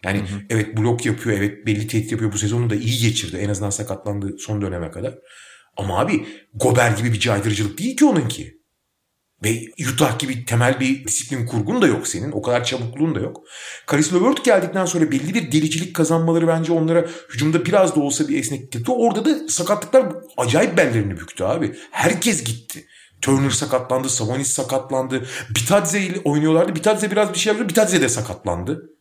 [0.04, 2.32] Yani evet blok yapıyor, evet belli tehdit yapıyor.
[2.32, 3.36] Bu sezonu da iyi geçirdi.
[3.36, 5.14] En azından sakatlandı son döneme kadar.
[5.78, 8.58] Ama abi Gober gibi bir caydırıcılık değil ki onunki.
[9.44, 9.60] Ve
[9.92, 12.32] Utah gibi temel bir disiplin kurgun da yok senin.
[12.32, 13.40] O kadar çabukluğun da yok.
[13.86, 18.38] Karis LeVert geldikten sonra belli bir delicilik kazanmaları bence onlara hücumda biraz da olsa bir
[18.38, 18.90] esneklik getirdi.
[18.90, 21.76] Orada da sakatlıklar acayip bellerini büktü abi.
[21.90, 22.86] Herkes gitti.
[23.22, 25.26] Turner sakatlandı, Savanis sakatlandı.
[25.56, 26.74] Bitadze ile oynuyorlardı.
[26.74, 27.68] Bitadze biraz bir şey yaptı.
[27.68, 28.97] Bitadze de sakatlandı.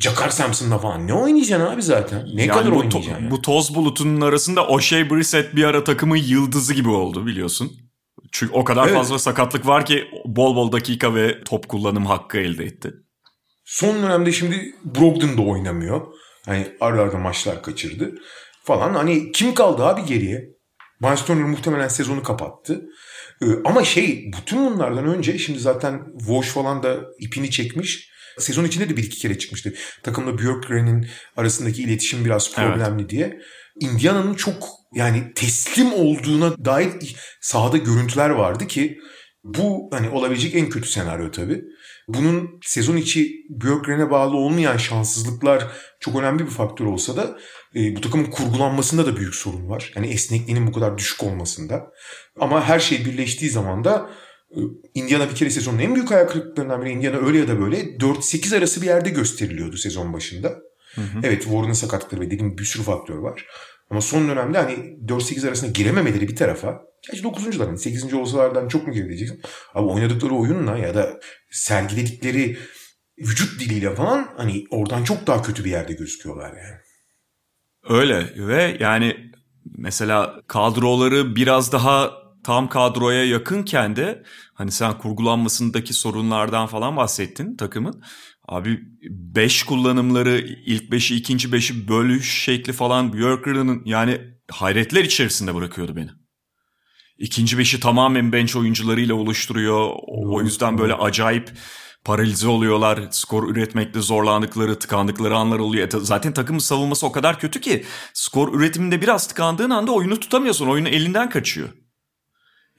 [0.00, 2.26] Jakar Sampson'la falan ne oynayacaksın abi zaten?
[2.34, 3.10] Ne Yani kadar bu, to- oynayacaksın?
[3.10, 3.30] yani?
[3.30, 7.72] bu toz bulutunun arasında O'Shea Brissett bir ara takımın yıldızı gibi oldu biliyorsun.
[8.32, 8.96] Çünkü o kadar Evet.
[8.96, 12.92] fazla sakatlık var ki bol bol dakika ve top kullanım hakkı elde etti.
[13.64, 16.06] Son dönemde şimdi Brogdon da oynamıyor.
[16.46, 18.14] Hani ara ara maçlar kaçırdı
[18.64, 18.94] falan.
[18.94, 20.44] Hani kim kaldı abi geriye?
[21.00, 22.84] Miles Turner muhtemelen sezonu kapattı.
[23.42, 28.10] Ee, ama şey bütün bunlardan önce şimdi zaten Walsh falan da ipini çekmiş.
[28.38, 29.74] Sezon içinde de bir iki kere çıkmıştı.
[30.02, 33.40] Takımla Björkgren'in arasındaki iletişim biraz problemli diye.
[33.80, 38.98] Indiana'nın çok yani teslim olduğuna dair sahada görüntüler vardı ki
[39.44, 41.64] bu hani olabilecek en kötü senaryo tabii.
[42.08, 45.66] Bunun sezon içi Björkgren'e bağlı olmayan şanssızlıklar
[46.00, 47.38] çok önemli bir faktör olsa da
[47.74, 49.92] e, bu takımın kurgulanmasında da büyük sorun var.
[49.96, 51.92] Yani esnekliğinin bu kadar düşük olmasında.
[52.40, 54.10] Ama her şey birleştiği zaman da
[54.94, 56.90] Indiana bir kere sezonun en büyük ayak kırıklıklarından biri.
[56.90, 60.58] Indiana öyle ya da böyle 4-8 arası bir yerde gösteriliyordu sezon başında.
[61.22, 63.46] Evet Warren'ın sakatlıkları ve dediğim bir sürü faktör var.
[63.90, 64.74] Ama son dönemde hani
[65.06, 66.82] 4-8 arasında girememeleri bir tarafa.
[67.10, 68.14] Gerçi 9'uncular hani 8.
[68.14, 69.28] olsalardan çok mu geri
[69.74, 72.58] Abi oynadıkları oyunla ya da sergiledikleri
[73.18, 76.80] vücut diliyle falan hani oradan çok daha kötü bir yerde gözüküyorlar yani.
[77.88, 79.16] Öyle ve yani
[79.78, 84.22] mesela kadroları biraz daha tam kadroya yakınken de
[84.54, 88.02] hani sen kurgulanmasındaki sorunlardan falan bahsettin takımın.
[88.48, 88.80] Abi
[89.10, 96.10] 5 kullanımları ilk 5'i ikinci 5'i bölüş şekli falan Björkren'ın yani hayretler içerisinde bırakıyordu beni.
[97.18, 99.90] İkinci 5'i tamamen bench oyuncularıyla oluşturuyor.
[100.06, 101.50] O yüzden böyle acayip
[102.04, 103.00] paralize oluyorlar.
[103.10, 105.88] Skor üretmekte zorlandıkları, tıkandıkları anlar oluyor.
[105.94, 110.66] E, zaten takımın savunması o kadar kötü ki skor üretiminde biraz tıkandığın anda oyunu tutamıyorsun.
[110.66, 111.68] Oyunu elinden kaçıyor.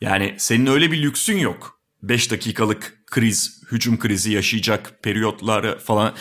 [0.02, 1.82] Yani senin öyle bir lüksün yok.
[2.04, 6.14] 5 dakikalık kriz, hücum krizi yaşayacak periyotları falan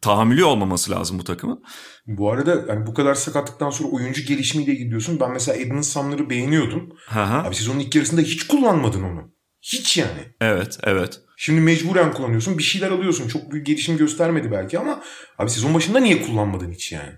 [0.00, 1.64] tahammülü olmaması lazım bu takımın.
[2.06, 5.20] Bu arada yani bu kadar sakatlıktan sonra oyuncu gelişimiyle gidiyorsun.
[5.20, 6.96] Ben mesela Edmund Sumner'ı beğeniyordum.
[7.10, 7.42] Aha.
[7.42, 9.34] Abi sezonun ilk yarısında hiç kullanmadın onu.
[9.60, 10.34] Hiç yani.
[10.40, 11.20] Evet, evet.
[11.36, 12.58] Şimdi mecburen kullanıyorsun.
[12.58, 13.28] Bir şeyler alıyorsun.
[13.28, 15.02] Çok büyük gelişim göstermedi belki ama
[15.38, 17.12] abi sezon başında niye kullanmadın hiç yani?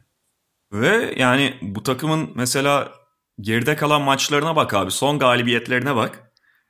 [0.73, 2.93] Ve yani bu takımın mesela
[3.41, 4.91] geride kalan maçlarına bak abi.
[4.91, 6.23] Son galibiyetlerine bak.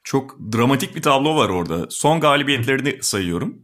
[0.05, 1.87] Çok dramatik bir tablo var orada.
[1.91, 3.55] Son galibiyetlerini sayıyorum.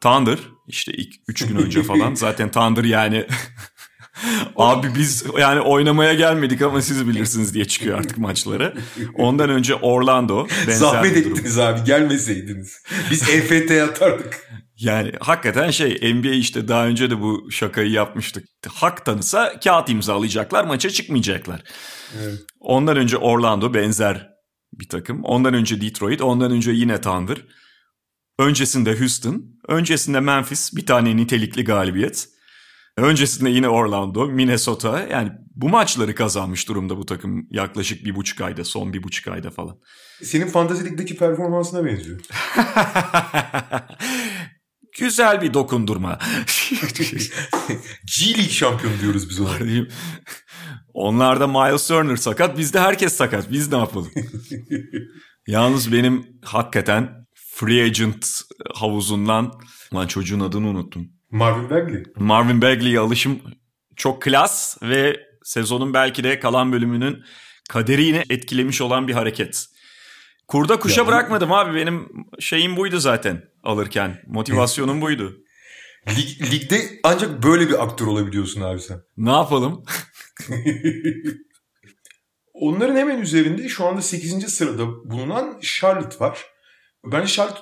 [0.00, 2.14] Thunder işte ilk 3 gün önce falan.
[2.14, 3.26] Zaten Thunder yani
[4.56, 8.74] Abi biz yani oynamaya gelmedik ama siz bilirsiniz diye çıkıyor artık maçları.
[9.14, 10.46] Ondan önce Orlando.
[10.68, 12.82] Zahmet ettiniz abi gelmeseydiniz.
[13.10, 14.48] Biz EFT'ye atardık.
[14.84, 18.44] Yani hakikaten şey NBA işte daha önce de bu şakayı yapmıştık.
[18.68, 21.62] Hak tanısa kağıt imzalayacaklar maça çıkmayacaklar.
[22.22, 22.38] Evet.
[22.60, 24.30] Ondan önce Orlando benzer
[24.72, 25.24] bir takım.
[25.24, 27.38] Ondan önce Detroit, ondan önce yine Thunder.
[28.38, 32.28] Öncesinde Houston, öncesinde Memphis bir tane nitelikli galibiyet.
[32.96, 38.64] Öncesinde yine Orlando, Minnesota yani bu maçları kazanmış durumda bu takım yaklaşık bir buçuk ayda,
[38.64, 39.78] son bir buçuk ayda falan.
[40.22, 42.20] Senin Fantasy Lig'deki performansına benziyor.
[44.98, 46.18] Güzel bir dokundurma.
[48.18, 49.58] G League şampiyon diyoruz biz ona.
[50.94, 53.52] Onlarda Miles Turner sakat, bizde herkes sakat.
[53.52, 54.10] Biz ne yapalım?
[55.46, 58.26] Yalnız benim hakikaten free agent
[58.74, 59.52] havuzundan...
[59.94, 61.08] Lan çocuğun adını unuttum.
[61.30, 62.02] Marvin Bagley.
[62.16, 63.40] Marvin Bagley'e alışım
[63.96, 67.24] çok klas ve sezonun belki de kalan bölümünün
[67.68, 69.66] kaderini etkilemiş olan bir hareket.
[70.48, 72.08] Kurda kuşa ya, bırakmadım abi benim
[72.40, 74.22] şeyim buydu zaten alırken.
[74.26, 75.36] Motivasyonum buydu.
[76.08, 79.00] Lig, ligde ancak böyle bir aktör olabiliyorsun abi sen.
[79.16, 79.84] Ne yapalım?
[82.54, 84.54] Onların hemen üzerinde şu anda 8.
[84.54, 86.44] sırada bulunan Charlotte var.
[87.04, 87.60] Ben Charlotte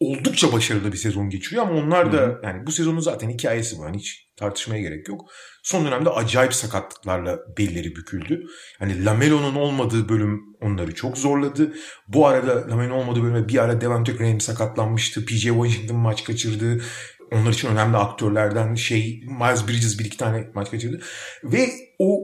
[0.00, 2.40] oldukça başarılı bir sezon geçiriyor ama onlar da Hı-hı.
[2.44, 3.82] yani bu sezonun zaten hikayesi bu.
[3.82, 5.30] Yani hiç tartışmaya gerek yok.
[5.62, 8.46] Son dönemde acayip sakatlıklarla belleri büküldü.
[8.80, 11.74] Yani Lamelo'nun olmadığı bölüm onları çok zorladı.
[12.08, 15.24] Bu arada Lamelo'nun olmadığı bölüme bir ara Devante Graham sakatlanmıştı.
[15.24, 16.82] PJ Washington maç kaçırdı.
[17.32, 21.00] Onlar için önemli aktörlerden şey Miles Bridges bir iki tane maç kaçırdı.
[21.44, 22.20] Ve o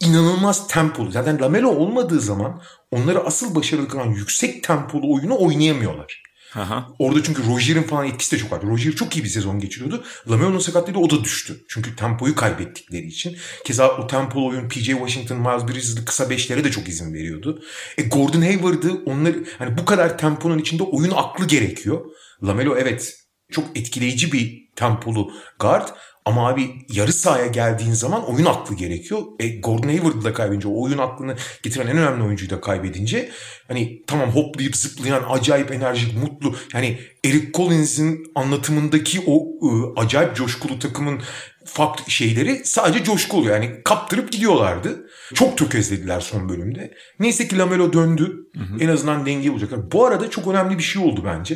[0.00, 1.10] inanılmaz tempolu.
[1.10, 6.22] Zaten Lamelo olmadığı zaman onları asıl başarılı kılan yüksek tempolu oyunu oynayamıyorlar.
[6.54, 6.88] Aha.
[6.98, 8.66] Orada çünkü Roger'in falan etkisi de çok vardı.
[8.66, 10.04] Roger çok iyi bir sezon geçiriyordu.
[10.30, 11.64] Lamelo'nun sakatlığıyla o da düştü.
[11.68, 13.36] Çünkü tempoyu kaybettikleri için.
[13.64, 17.62] Keza o tempolu oyun PJ Washington, Miles Bridges'lı kısa beşlere de çok izin veriyordu.
[17.98, 22.04] E Gordon Hayward'ı onları hani bu kadar temponun içinde oyun aklı gerekiyor.
[22.42, 23.21] Lamelo evet
[23.52, 25.88] çok etkileyici bir tempolu guard
[26.24, 29.22] ama abi yarı sahaya geldiğin zaman oyun aklı gerekiyor.
[29.40, 33.30] E, Gordon Hayward'ı da kaybedince, o oyun aklını getiren en önemli oyuncuyu da kaybedince
[33.68, 36.56] hani tamam hoplayıp zıplayan, acayip enerjik, mutlu.
[36.74, 41.22] Yani Eric Collins'in anlatımındaki o ıı, acayip coşkulu takımın
[41.64, 43.54] fakt şeyleri sadece coşku oluyor.
[43.54, 45.06] Yani kaptırıp gidiyorlardı.
[45.34, 46.94] Çok tökezlediler son bölümde.
[47.18, 48.36] Neyse ki Lamelo döndü.
[48.56, 48.78] Hı hı.
[48.80, 49.92] En azından denge bulacaklar.
[49.92, 51.54] Bu arada çok önemli bir şey oldu bence.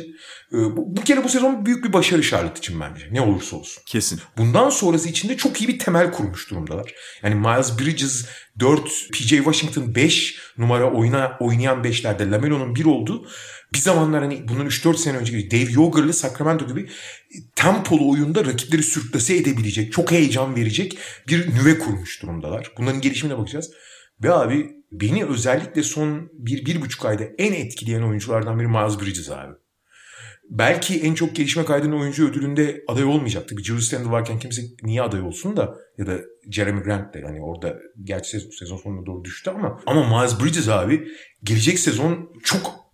[0.53, 3.07] Ee, bu, bu kere bu sezon büyük bir başarı Charlotte için bence.
[3.11, 3.83] Ne olursa olsun.
[3.85, 4.19] Kesin.
[4.37, 6.93] Bundan sonrası için de çok iyi bir temel kurmuş durumdalar.
[7.23, 8.25] Yani Miles Bridges
[8.59, 13.27] 4, PJ Washington 5 numara oyna, oynayan 5'lerde Lamelo'nun 1 olduğu
[13.73, 16.89] bir zamanlar hani bunun 3-4 sene önce Dave Yoger'lı Sacramento gibi
[17.55, 22.71] tempolu oyunda rakipleri sürklase edebilecek, çok heyecan verecek bir nüve kurmuş durumdalar.
[22.77, 23.71] Bunların gelişimine bakacağız.
[24.23, 29.29] Ve abi beni özellikle son bir, bir buçuk ayda en etkileyen oyunculardan biri Miles Bridges
[29.29, 29.53] abi.
[30.49, 33.57] Belki en çok gelişme kaydının oyuncu ödülünde aday olmayacaktı.
[33.57, 36.19] Bir Julius Randle varken kimse niye aday olsun da ya da
[36.51, 41.07] Jeremy Grant de yani orada gerçi sezon sonuna doğru düştü ama ama Miles Bridges abi
[41.43, 42.86] gelecek sezon çok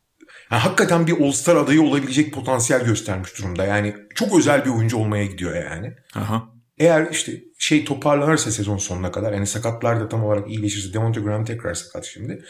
[0.54, 3.66] yani hakikaten bir All-Star adayı olabilecek potansiyel göstermiş durumda.
[3.66, 5.94] Yani çok özel bir oyuncu olmaya gidiyor yani.
[6.16, 6.50] Aha.
[6.78, 11.46] eğer işte şey toparlanırsa sezon sonuna kadar yani sakatlar da tam olarak iyileşirse Devonta Graham
[11.46, 12.46] tekrar sakat şimdi.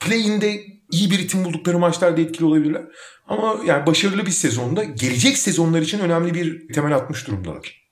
[0.00, 2.84] Play'inde iyi bir ritim buldukları maçlarda etkili olabilirler.
[3.26, 7.88] Ama yani başarılı bir sezonda gelecek sezonlar için önemli bir temel atmış durumdalar.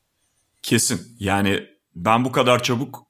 [0.63, 1.01] Kesin.
[1.19, 1.61] Yani
[1.95, 3.06] ben bu kadar çabuk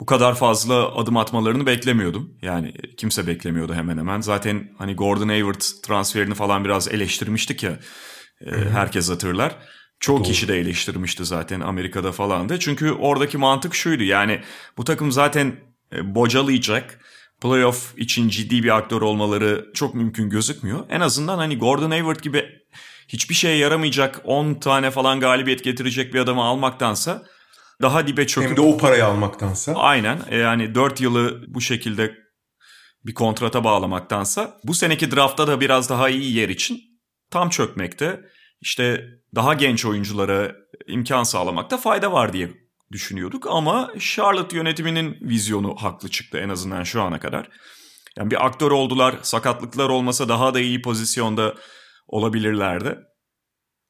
[0.00, 2.34] bu kadar fazla adım atmalarını beklemiyordum.
[2.42, 4.20] Yani kimse beklemiyordu hemen hemen.
[4.20, 7.78] Zaten hani Gordon Hayward transferini falan biraz eleştirmiştik ya.
[8.46, 9.56] E, herkes hatırlar.
[10.00, 12.58] Çoğu kişi de eleştirmişti zaten Amerika'da falan da.
[12.58, 14.02] Çünkü oradaki mantık şuydu.
[14.02, 14.40] Yani
[14.76, 15.56] bu takım zaten
[15.92, 17.00] e, bocalayacak.
[17.42, 20.86] Playoff için ciddi bir aktör olmaları çok mümkün gözükmüyor.
[20.88, 22.44] En azından hani Gordon Hayward gibi
[23.08, 27.22] hiçbir şeye yaramayacak 10 tane falan galibiyet getirecek bir adamı almaktansa
[27.82, 28.50] daha dibe çöküp...
[28.50, 29.74] Hem de o parayı almaktansa.
[29.74, 32.14] Aynen e, yani 4 yılı bu şekilde
[33.06, 36.80] bir kontrata bağlamaktansa bu seneki draftta da biraz daha iyi yer için
[37.30, 38.20] tam çökmekte
[38.60, 40.52] işte daha genç oyunculara
[40.86, 42.50] imkan sağlamakta fayda var diye
[42.92, 47.48] düşünüyorduk ama Charlotte yönetiminin vizyonu haklı çıktı en azından şu ana kadar.
[48.16, 51.54] Yani bir aktör oldular, sakatlıklar olmasa daha da iyi pozisyonda
[52.06, 52.98] olabilirlerdi.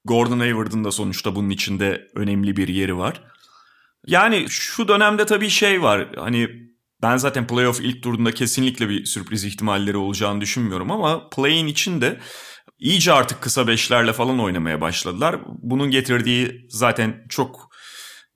[0.04, 3.22] Gordon Hayward'ın da sonuçta bunun içinde önemli bir yeri var.
[4.08, 6.08] Yani şu dönemde tabii şey var.
[6.16, 6.48] Hani
[7.02, 12.20] ben zaten playoff ilk turunda kesinlikle bir sürpriz ihtimalleri olacağını düşünmüyorum ama play'in içinde
[12.78, 15.36] iyice artık kısa beşlerle falan oynamaya başladılar.
[15.46, 17.70] Bunun getirdiği zaten çok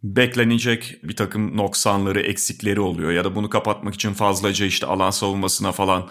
[0.02, 3.12] beklenecek bir takım noksanları, eksikleri oluyor.
[3.12, 6.10] Ya da bunu kapatmak için fazlaca işte alan savunmasına falan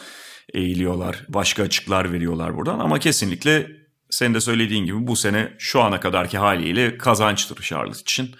[0.54, 1.26] eğiliyorlar.
[1.30, 3.68] Başka açıklar veriyorlar buradan ama kesinlikle
[4.10, 8.36] senin de söylediğin gibi bu sene şu ana kadarki haliyle kazançtır Charlotte için.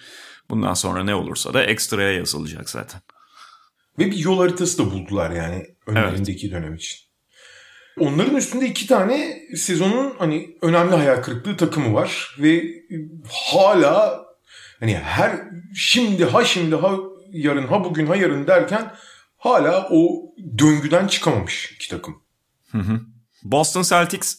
[0.52, 3.02] Bundan sonra ne olursa da ekstraya yazılacak zaten.
[4.00, 6.56] Ve bir yol haritası da buldular yani önlerindeki evet.
[6.56, 7.00] dönem için.
[8.00, 12.64] Onların üstünde iki tane sezonun hani önemli hayal kırıklığı takımı var ve
[13.30, 14.26] hala
[14.80, 15.42] hani her
[15.76, 16.98] şimdi ha şimdi ha
[17.32, 18.96] yarın ha bugün ha yarın derken
[19.38, 20.22] hala o
[20.58, 22.22] döngüden çıkamamış iki takım.
[22.72, 23.02] Hı hı.
[23.44, 24.36] Boston Celtics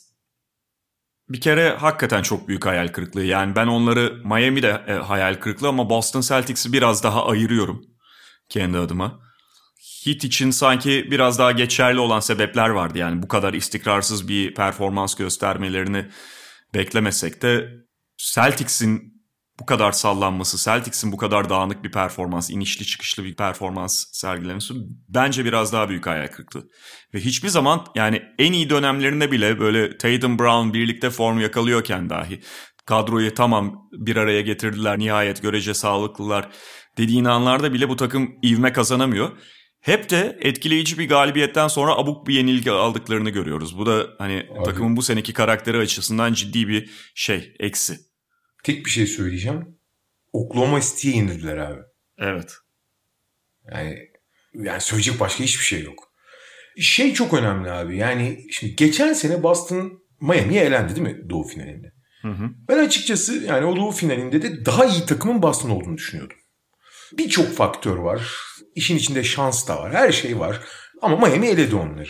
[1.33, 3.25] bir kere hakikaten çok büyük hayal kırıklığı.
[3.25, 7.85] Yani ben onları Miami'de e, hayal kırıklığı ama Boston Celtics'i biraz daha ayırıyorum
[8.49, 9.21] kendi adıma.
[10.05, 12.99] Heat için sanki biraz daha geçerli olan sebepler vardı.
[12.99, 16.07] Yani bu kadar istikrarsız bir performans göstermelerini
[16.75, 17.69] beklemesek de
[18.17, 19.12] Celtics'in
[19.63, 24.75] bu kadar sallanması, Celtics'in bu kadar dağınık bir performans, inişli çıkışlı bir performans sergilemesi
[25.09, 26.69] bence biraz daha büyük hayal kırıklığı.
[27.15, 32.41] Ve hiçbir zaman yani en iyi dönemlerinde bile böyle Tatum Brown birlikte form yakalıyorken dahi
[32.87, 36.49] kadroyu tamam bir araya getirdiler nihayet görece sağlıklılar
[36.99, 39.31] dediğin anlarda bile bu takım ivme kazanamıyor.
[39.81, 43.79] Hep de etkileyici bir galibiyetten sonra abuk bir yenilgi aldıklarını görüyoruz.
[43.79, 44.65] Bu da hani Abi.
[44.65, 48.12] takımın bu seneki karakteri açısından ciddi bir şey, eksi.
[48.63, 49.79] Tek bir şey söyleyeceğim.
[50.33, 51.81] Oklahoma City'ye yenildiler abi.
[52.19, 52.53] Evet.
[53.73, 53.99] Yani
[54.55, 56.13] yani söyleyecek başka hiçbir şey yok.
[56.79, 57.97] Şey çok önemli abi.
[57.97, 61.93] Yani şimdi geçen sene Boston Miami'ye elendi değil mi Doğu finalinde?
[62.23, 62.51] Hı hı.
[62.69, 66.37] Ben açıkçası yani o Doğu finalinde de daha iyi takımın Boston olduğunu düşünüyordum.
[67.13, 68.37] Birçok faktör var.
[68.75, 69.93] İşin içinde şans da var.
[69.93, 70.61] Her şey var.
[71.03, 72.09] Ama Miami eledi onları.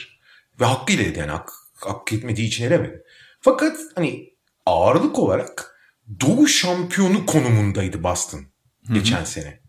[0.61, 1.31] Ve hakkıyla eledi yani.
[1.31, 3.03] Hak, hak etmediği için elemedi.
[3.41, 4.35] Fakat hani
[4.67, 5.72] ağırlık olarak
[6.21, 8.95] Doğu şampiyonu konumundaydı Boston Hı-hı.
[8.95, 9.61] geçen sene.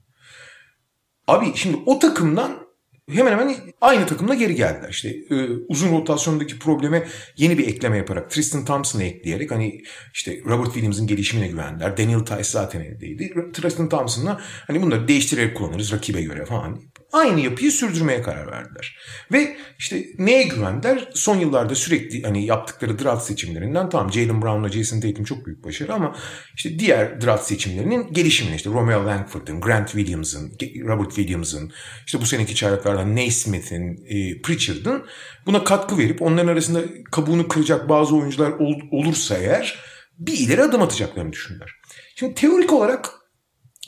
[1.28, 2.64] Abi şimdi o takımdan
[3.12, 4.90] hemen hemen aynı takımla geri geldiler.
[4.90, 5.36] İşte e,
[5.68, 9.82] uzun rotasyondaki probleme yeni bir ekleme yaparak Tristan Thompson'ı ekleyerek hani
[10.14, 11.98] işte Robert Williams'ın gelişimine güvendiler.
[11.98, 13.34] Daniel Tice zaten eldeydi.
[13.54, 16.82] Tristan Thompson'la hani bunları değiştirerek kullanırız rakibe göre falan
[17.14, 18.98] aynı yapıyı sürdürmeye karar verdiler.
[19.32, 21.10] Ve işte neye güvendiler?
[21.14, 25.94] Son yıllarda sürekli hani yaptıkları draft seçimlerinden tamam Jalen Brown'la Jason Tatum çok büyük başarı
[25.94, 26.16] ama
[26.56, 30.54] işte diğer draft seçimlerinin gelişimine işte Romeo Langford'ın, Grant Williams'ın,
[30.88, 31.72] Robert Williams'ın,
[32.06, 35.06] işte bu seneki çaylaklardan Naismith'in, e, Pritchard'ın
[35.46, 39.80] buna katkı verip onların arasında kabuğunu kıracak bazı oyuncular ol, olursa eğer
[40.20, 41.72] bir ileri adım atacaklarını düşündüler.
[42.16, 43.10] Şimdi teorik olarak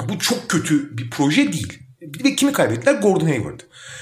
[0.09, 1.84] bu çok kötü bir proje değil.
[2.23, 2.93] Ve kimi kaybettiler?
[2.93, 3.59] Gordon Hayward.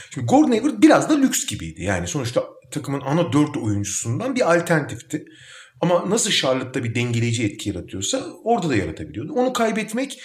[0.09, 1.83] Şimdi Gordon Hayward biraz da lüks gibiydi.
[1.83, 5.25] Yani sonuçta takımın ana dört oyuncusundan bir alternatifti.
[5.81, 9.33] Ama nasıl Charlotte'da bir dengeleyici etki yaratıyorsa orada da yaratabiliyordu.
[9.33, 10.21] Onu kaybetmek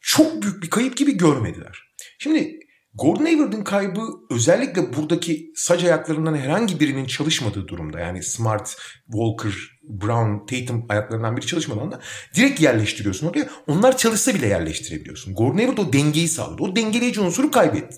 [0.00, 1.78] çok büyük bir kayıp gibi görmediler.
[2.18, 2.58] Şimdi
[2.94, 4.00] Gordon Hayward'ın kaybı
[4.30, 8.76] özellikle buradaki sac ayaklarından herhangi birinin çalışmadığı durumda yani Smart,
[9.06, 12.00] Walker, Brown, Tatum ayaklarından biri çalışmadığında
[12.34, 13.48] direkt yerleştiriyorsun oraya.
[13.66, 15.34] Onlar çalışsa bile yerleştirebiliyorsun.
[15.34, 16.62] Gordon Hayward o dengeyi sağladı.
[16.62, 17.96] O dengeleyici unsuru kaybetti.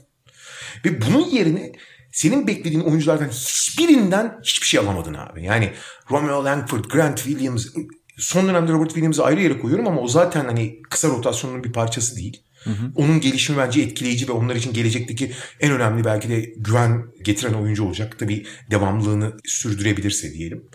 [0.84, 1.72] Ve bunun yerine
[2.12, 5.45] senin beklediğin oyunculardan hiçbirinden hiçbir şey alamadın abi.
[5.45, 5.72] Yani
[6.11, 7.66] Romeo Langford, Grant Williams
[8.18, 12.16] son dönemde Robert Williams'ı ayrı yere koyuyorum ama o zaten hani kısa rotasyonun bir parçası
[12.16, 12.43] değil.
[12.64, 12.92] Hı hı.
[12.94, 17.84] Onun gelişimi bence etkileyici ve onlar için gelecekteki en önemli belki de güven getiren oyuncu
[17.84, 18.18] olacak.
[18.18, 20.70] Tabii devamlılığını sürdürebilirse diyelim.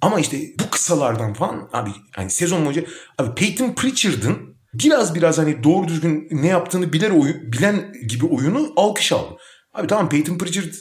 [0.00, 2.84] Ama işte bu kısalardan falan abi hani sezon boyunca
[3.18, 8.72] abi Peyton Pritchard'ın biraz biraz hani doğru düzgün ne yaptığını bilen, oyun, bilen gibi oyunu
[8.76, 9.36] alkış aldı.
[9.72, 10.72] Abi tamam Peyton Pritchard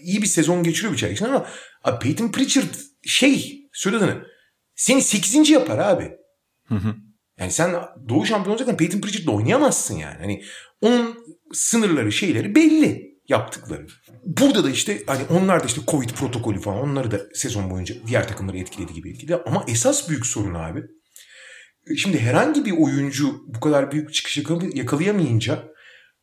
[0.00, 1.46] iyi bir sezon geçiriyor bir çay ama
[1.84, 2.74] abi Peyton Pritchard
[3.06, 4.14] şey söylediğini
[4.74, 5.50] seni 8.
[5.50, 6.12] yapar abi.
[6.68, 6.94] Hı hı.
[7.38, 7.74] Yani sen
[8.08, 10.18] Doğu şampiyonu olacaksan Peyton Pritchard'la oynayamazsın yani.
[10.18, 10.42] Hani
[10.80, 11.18] onun
[11.52, 13.86] sınırları şeyleri belli yaptıkları.
[14.24, 18.28] Burada da işte hani onlar da işte Covid protokolü falan onları da sezon boyunca diğer
[18.28, 19.42] takımları etkiledi gibi etkiledi.
[19.46, 20.82] Ama esas büyük sorun abi.
[21.96, 24.38] Şimdi herhangi bir oyuncu bu kadar büyük çıkış
[24.74, 25.64] yakalayamayınca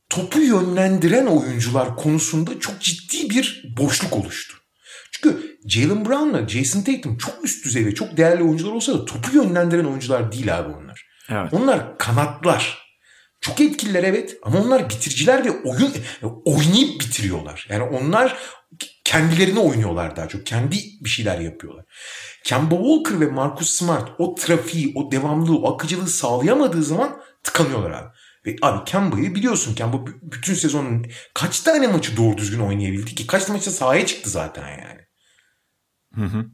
[0.09, 4.60] topu yönlendiren oyuncular konusunda çok ciddi bir boşluk oluştu.
[5.23, 9.37] Çünkü Jalen Brown'la Jason Tatum çok üst düzey ve çok değerli oyuncular olsa da topu
[9.37, 11.05] yönlendiren oyuncular değil abi onlar.
[11.29, 11.53] Evet.
[11.53, 12.91] Onlar kanatlar.
[13.41, 15.93] Çok etkililer evet ama onlar bitiriciler ve oyun
[16.45, 17.67] oynayıp bitiriyorlar.
[17.69, 18.37] Yani onlar
[19.03, 20.45] kendilerini oynuyorlar daha çok.
[20.45, 21.85] Kendi bir şeyler yapıyorlar.
[22.43, 28.09] Kemba Walker ve Marcus Smart o trafiği, o devamlılığı, o akıcılığı sağlayamadığı zaman tıkanıyorlar abi.
[28.45, 29.75] Ve abi Kemba'yı biliyorsun.
[29.75, 33.27] Kemba bütün sezonun kaç tane maçı doğru düzgün oynayabildi ki?
[33.27, 35.10] Kaç maçta sahaya çıktı zaten yani.
[36.15, 36.45] Hı hı.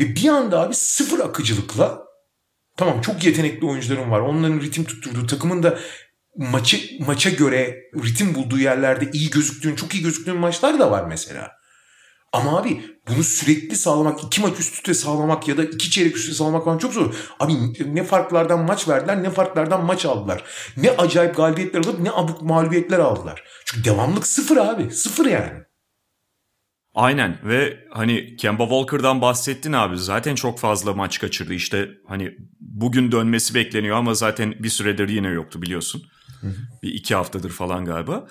[0.00, 2.02] Ve bir anda abi sıfır akıcılıkla
[2.76, 4.20] tamam çok yetenekli oyuncularım var.
[4.20, 5.78] Onların ritim tutturduğu takımın da
[6.36, 11.52] maçı maça göre ritim bulduğu yerlerde iyi gözüktüğün, çok iyi gözüktüğün maçlar da var mesela.
[12.32, 16.24] Ama abi bunu sürekli sağlamak, iki maç üst üste sağlamak ya da iki çeyrek üst
[16.24, 17.14] üste sağlamak falan çok zor.
[17.40, 17.52] Abi
[17.94, 20.44] ne farklardan maç verdiler ne farklardan maç aldılar.
[20.76, 23.44] Ne acayip galibiyetler alıp ne abuk mağlubiyetler aldılar.
[23.64, 24.90] Çünkü devamlık sıfır abi.
[24.90, 25.52] Sıfır yani.
[26.94, 33.12] Aynen ve hani Kemba Walker'dan bahsettin abi zaten çok fazla maç kaçırdı işte hani bugün
[33.12, 36.02] dönmesi bekleniyor ama zaten bir süredir yine yoktu biliyorsun.
[36.40, 36.54] Hı hı.
[36.82, 38.26] Bir iki haftadır falan galiba.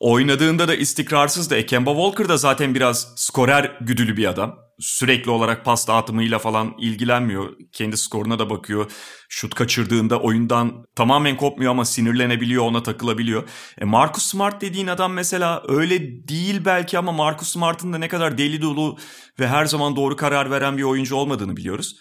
[0.00, 4.58] Oynadığında da istikrarsız da Kemba Walker da zaten biraz skorer güdülü bir adam.
[4.78, 7.52] Sürekli olarak pas dağıtımıyla falan ilgilenmiyor.
[7.72, 8.90] Kendi skoruna da bakıyor.
[9.28, 13.48] Şut kaçırdığında oyundan tamamen kopmuyor ama sinirlenebiliyor, ona takılabiliyor.
[13.80, 18.38] E Marcus Smart dediğin adam mesela öyle değil belki ama Marcus Smart'ın da ne kadar
[18.38, 18.98] deli dolu
[19.40, 21.96] ve her zaman doğru karar veren bir oyuncu olmadığını biliyoruz.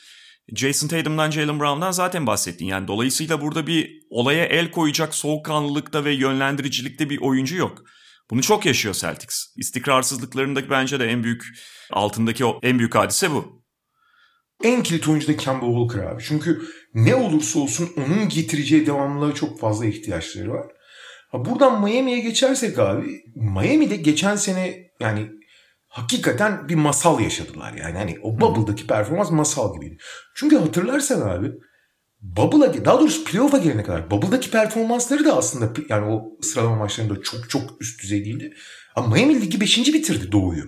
[0.55, 2.65] Jason Tatum'dan, Jalen Brown'dan zaten bahsettin.
[2.65, 7.83] Yani dolayısıyla burada bir olaya el koyacak soğukkanlılıkta ve yönlendiricilikte bir oyuncu yok.
[8.31, 9.45] Bunu çok yaşıyor Celtics.
[9.57, 11.43] İstikrarsızlıklarındaki bence de en büyük
[11.91, 13.63] altındaki o en büyük hadise bu.
[14.63, 16.23] En kilit oyuncu da Kemba Walker abi.
[16.27, 16.61] Çünkü
[16.93, 20.67] ne olursa olsun onun getireceği devamlılığa çok fazla ihtiyaçları var.
[21.33, 25.29] buradan Miami'ye geçersek abi Miami'de geçen sene yani
[25.93, 27.97] hakikaten bir masal yaşadılar yani.
[27.97, 29.97] Hani o Bubble'daki performans masal gibiydi.
[30.35, 31.51] Çünkü hatırlarsan abi
[32.21, 37.49] Bubble'a daha doğrusu playoff'a gelene kadar Bubble'daki performansları da aslında yani o sıralama maçlarında çok
[37.49, 38.53] çok üst düzey değildi.
[38.95, 39.93] Ama Miami Ligi 5.
[39.93, 40.63] bitirdi Doğu'yu.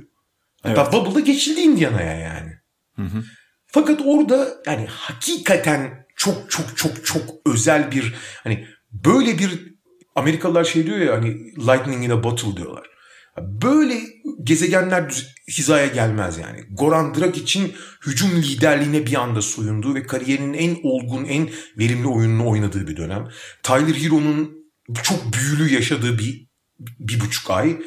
[0.64, 0.94] Hatta evet.
[0.94, 2.52] Bubble'da geçildi Indiana'ya yani.
[2.96, 3.24] Hı hı.
[3.68, 9.76] Fakat orada yani hakikaten çok çok çok çok özel bir hani böyle bir
[10.16, 12.88] Amerikalılar şey diyor ya hani lightning in a bottle diyorlar.
[13.38, 16.64] Böyle gezegenler hizaya gelmez yani.
[16.72, 17.74] Goran Dragic'in
[18.06, 23.28] hücum liderliğine bir anda soyunduğu ve kariyerinin en olgun, en verimli oyununu oynadığı bir dönem.
[23.64, 24.66] Tyler Hero'nun
[25.04, 26.46] çok büyülü yaşadığı bir
[26.80, 27.78] bir buçuk ay.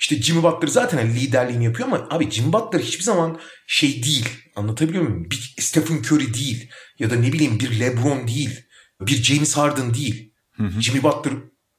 [0.00, 4.28] İşte Jimmy Butler zaten liderliğini yapıyor ama abi Jimmy Butler hiçbir zaman şey değil.
[4.56, 5.30] Anlatabiliyor muyum?
[5.30, 6.70] Bir Stephen Curry değil.
[6.98, 8.60] Ya da ne bileyim bir LeBron değil.
[9.00, 10.32] Bir James Harden değil.
[10.52, 10.80] Hı hı.
[10.80, 11.32] Jimmy Butler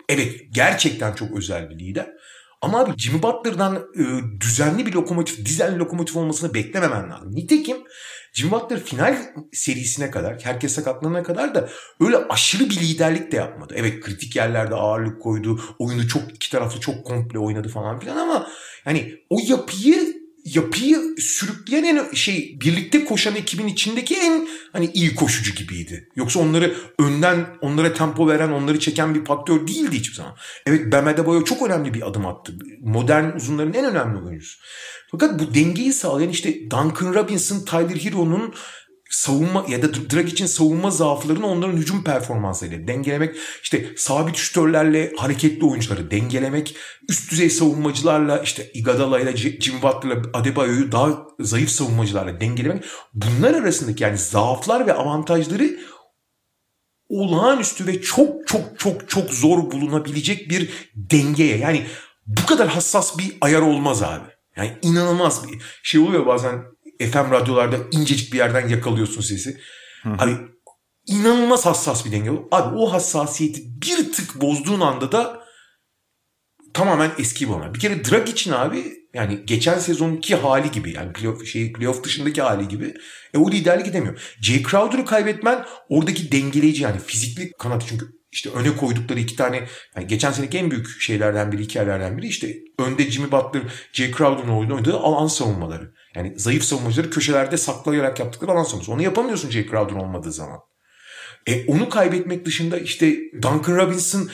[0.10, 2.08] evet gerçekten çok özel bir lider.
[2.68, 4.04] Ama abi Jimmy Butler'dan e,
[4.42, 7.36] düzenli bir lokomotif, dizel lokomotif olmasını beklememen lazım.
[7.36, 7.78] Nitekim
[8.34, 9.18] Jimmy Butler final
[9.54, 13.74] serisine kadar, herkes sakatlanana kadar da öyle aşırı bir liderlik de yapmadı.
[13.78, 18.48] Evet kritik yerlerde ağırlık koydu, oyunu çok iki taraflı çok komple oynadı falan filan ama
[18.86, 20.17] yani o yapıyı
[20.56, 26.10] yapıyı sürükleyen en şey birlikte koşan ekibin içindeki en hani iyi koşucu gibiydi.
[26.16, 30.36] Yoksa onları önden onlara tempo veren, onları çeken bir faktör değildi hiçbir zaman.
[30.66, 32.54] Evet Bam Adebayo çok önemli bir adım attı.
[32.82, 34.60] Modern uzunların en önemli oyuncusu.
[35.12, 38.54] Fakat bu dengeyi sağlayan işte Duncan Robinson, Tyler Hero'nun
[39.10, 45.66] savunma ya da Drag için savunma zaaflarını onların hücum performansıyla dengelemek, işte sabit şütörlerle hareketli
[45.66, 46.76] oyuncuları dengelemek,
[47.10, 52.84] üst düzey savunmacılarla işte Iguodala ile Jim Butler'la Adebayo'yu daha zayıf savunmacılarla dengelemek.
[53.14, 55.80] Bunlar arasındaki yani zaaflar ve avantajları
[57.10, 61.86] olağanüstü ve çok çok çok çok zor bulunabilecek bir dengeye yani
[62.28, 64.28] bu kadar hassas bir ayar olmaz abi.
[64.56, 66.64] Yani inanılmaz bir şey oluyor bazen
[67.00, 69.58] FM radyolarda incecik bir yerden yakalıyorsun sesi.
[70.04, 70.10] Hı.
[70.10, 70.32] Abi
[71.06, 72.32] inanılmaz hassas bir denge.
[72.52, 75.48] Abi o hassasiyeti bir tık bozduğun anda da
[76.74, 77.74] tamamen eski bir olay.
[77.74, 78.84] Bir kere Drag için abi
[79.14, 82.94] yani geçen sezonki hali gibi yani playoff, şey, playoff dışındaki hali gibi
[83.34, 84.36] e, o liderlik gidemiyor.
[84.42, 90.08] Jay Crowder'ı kaybetmen oradaki dengeleyici yani fizikli kanat çünkü işte öne koydukları iki tane yani
[90.08, 93.62] geçen seneki en büyük şeylerden biri hikayelerden biri işte önde Jimmy Butler,
[93.94, 95.94] Jay Crowder'ın oynadığı alan savunmaları.
[96.18, 98.92] Yani zayıf savunmacıları köşelerde saklayarak yaptıkları alan savunması.
[98.92, 100.60] Onu yapamıyorsun Jay Crowder olmadığı zaman.
[101.48, 104.30] E, onu kaybetmek dışında işte Duncan Robinson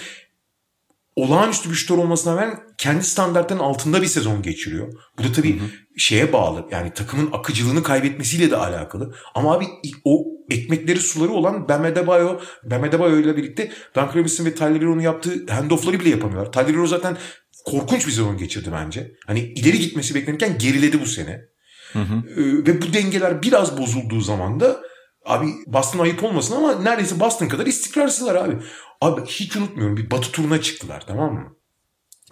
[1.16, 4.94] olağanüstü bir şutör olmasına rağmen kendi standartların altında bir sezon geçiriyor.
[5.20, 5.68] Bu da tabii hı hı.
[5.98, 6.66] şeye bağlı.
[6.72, 9.16] Yani takımın akıcılığını kaybetmesiyle de alakalı.
[9.36, 9.66] Ama abi
[10.04, 15.02] o ekmekleri suları olan Bam Adebayo, Bam Adebayo ile birlikte Duncan Robinson ve Tyler Hero'nun
[15.02, 16.52] yaptığı handoff'ları bile yapamıyorlar.
[16.52, 17.18] Tyler Hero zaten
[17.66, 19.12] korkunç bir sezon geçirdi bence.
[19.28, 21.53] Hani ileri gitmesi beklenirken geriledi bu sene.
[21.94, 22.30] Hı hı.
[22.30, 24.82] Ee, ve bu dengeler biraz bozulduğu zaman da
[25.26, 28.58] Abi Boston ayıp olmasın ama neredeyse Boston kadar istikrarsızlar abi.
[29.02, 31.56] Abi hiç unutmuyorum bir batı turuna çıktılar tamam mı?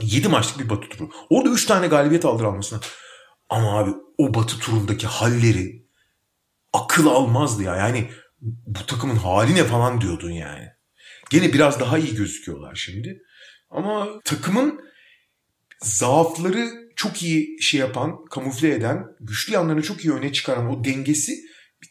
[0.01, 1.09] 7 maçlık bir batı turu.
[1.29, 2.79] Orada 3 tane galibiyet aldır almasına.
[3.49, 5.85] Ama abi o batı turundaki halleri
[6.73, 7.75] akıl almazdı ya.
[7.75, 8.09] Yani
[8.41, 10.67] bu takımın hali ne falan diyordun yani.
[11.29, 13.21] Gene biraz daha iyi gözüküyorlar şimdi.
[13.69, 14.81] Ama takımın
[15.79, 16.69] zaafları
[17.01, 21.33] çok iyi şey yapan, kamufle eden, güçlü yanlarını çok iyi öne çıkaran o dengesi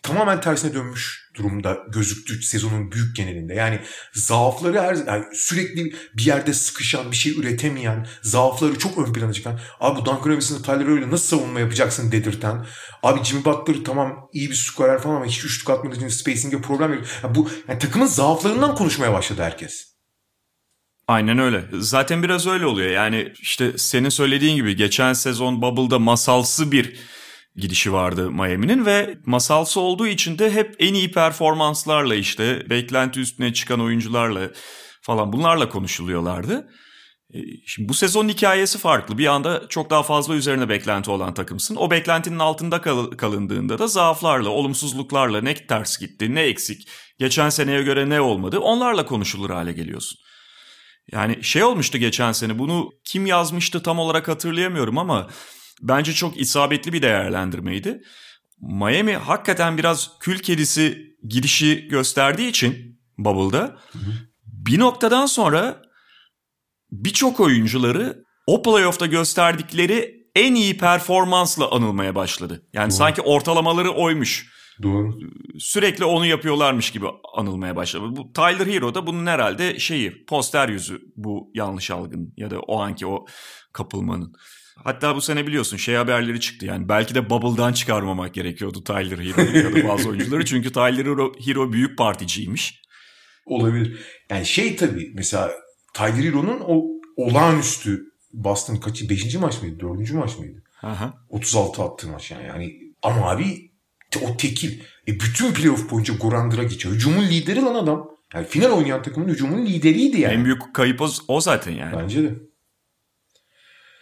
[0.03, 3.55] tamamen tersine dönmüş durumda gözüktü sezonun büyük genelinde.
[3.55, 3.81] Yani
[4.15, 9.61] zaafları her yani sürekli bir yerde sıkışan, bir şey üretemeyen, zaafları çok ön plana çıkan.
[9.81, 12.67] Abi bu Duncan Robinson'ı Tyler öyle nasıl savunma yapacaksın dedirten.
[13.03, 16.93] Abi Jimmy Butler tamam iyi bir skorer falan ama hiç üçlük atmadığı için spacing'e problem
[16.93, 17.05] yok.
[17.23, 19.90] Yani bu yani takımın zaaflarından konuşmaya başladı herkes.
[21.11, 21.65] Aynen öyle.
[21.73, 22.91] Zaten biraz öyle oluyor.
[22.91, 26.97] Yani işte senin söylediğin gibi geçen sezon Bubble'da masalsı bir
[27.57, 33.53] gidişi vardı Miami'nin ve masalsı olduğu için de hep en iyi performanslarla işte beklenti üstüne
[33.53, 34.51] çıkan oyuncularla
[35.03, 36.69] falan bunlarla konuşuluyorlardı.
[37.35, 39.19] E, şimdi bu sezon hikayesi farklı.
[39.19, 41.77] Bir anda çok daha fazla üzerine beklenti olan takımsın.
[41.77, 46.89] O beklentinin altında kal- kalındığında da zaaflarla, olumsuzluklarla ne ters gitti, ne eksik,
[47.19, 50.30] geçen seneye göre ne olmadı onlarla konuşulur hale geliyorsun.
[51.13, 55.29] Yani şey olmuştu geçen sene bunu kim yazmıştı tam olarak hatırlayamıyorum ama
[55.83, 58.03] bence çok isabetli bir değerlendirmeydi.
[58.61, 63.79] Miami hakikaten biraz kül kedisi girişi gösterdiği için Bubble'da
[64.45, 65.83] bir noktadan sonra
[66.93, 72.63] birçok oyuncuları o playoff'ta gösterdikleri en iyi performansla anılmaya başladı.
[72.73, 72.97] Yani Doğru.
[72.97, 74.60] sanki ortalamaları oymuş.
[74.83, 75.19] Doğru.
[75.59, 78.05] Sürekli onu yapıyorlarmış gibi anılmaya başladı.
[78.17, 82.81] Bu Tyler Hero da bunun herhalde şeyi poster yüzü bu yanlış algın ya da o
[82.81, 83.27] anki o
[83.73, 84.35] kapılmanın.
[84.85, 89.59] Hatta bu sene biliyorsun şey haberleri çıktı yani belki de Bubble'dan çıkarmamak gerekiyordu Tyler Hero
[89.59, 92.83] ya da bazı oyuncuları çünkü Tyler Hero, Hero büyük particiymiş.
[93.47, 94.01] Olabilir.
[94.31, 95.51] Yani şey tabii mesela
[95.95, 96.85] Tyler Hero'nun o
[97.17, 99.35] olağanüstü Boston kaçı 5.
[99.35, 100.13] maç mıydı 4.
[100.13, 100.63] maç mıydı?
[100.83, 101.15] Aha.
[101.29, 102.47] 36 attı maç yani.
[102.47, 103.70] yani ama abi
[104.19, 104.81] o tekil.
[105.09, 108.11] E bütün playoff boyunca Goran Dragic hücumun lideri lan adam.
[108.35, 110.35] Yani final oynayan takımın hücumun lideriydi yani.
[110.35, 111.97] En büyük kayıp o, o zaten yani.
[111.97, 112.35] Bence de.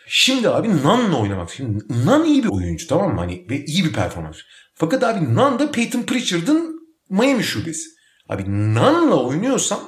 [0.06, 1.50] Şimdi abi Nan'la oynamak.
[1.50, 3.20] Şimdi Nan iyi bir oyuncu tamam mı?
[3.20, 4.36] Hani ve iyi bir performans.
[4.74, 6.80] Fakat abi Nan da Peyton Pritchard'ın
[7.11, 7.88] Miami şubesi.
[8.28, 9.80] Abi Nan'la oynuyorsan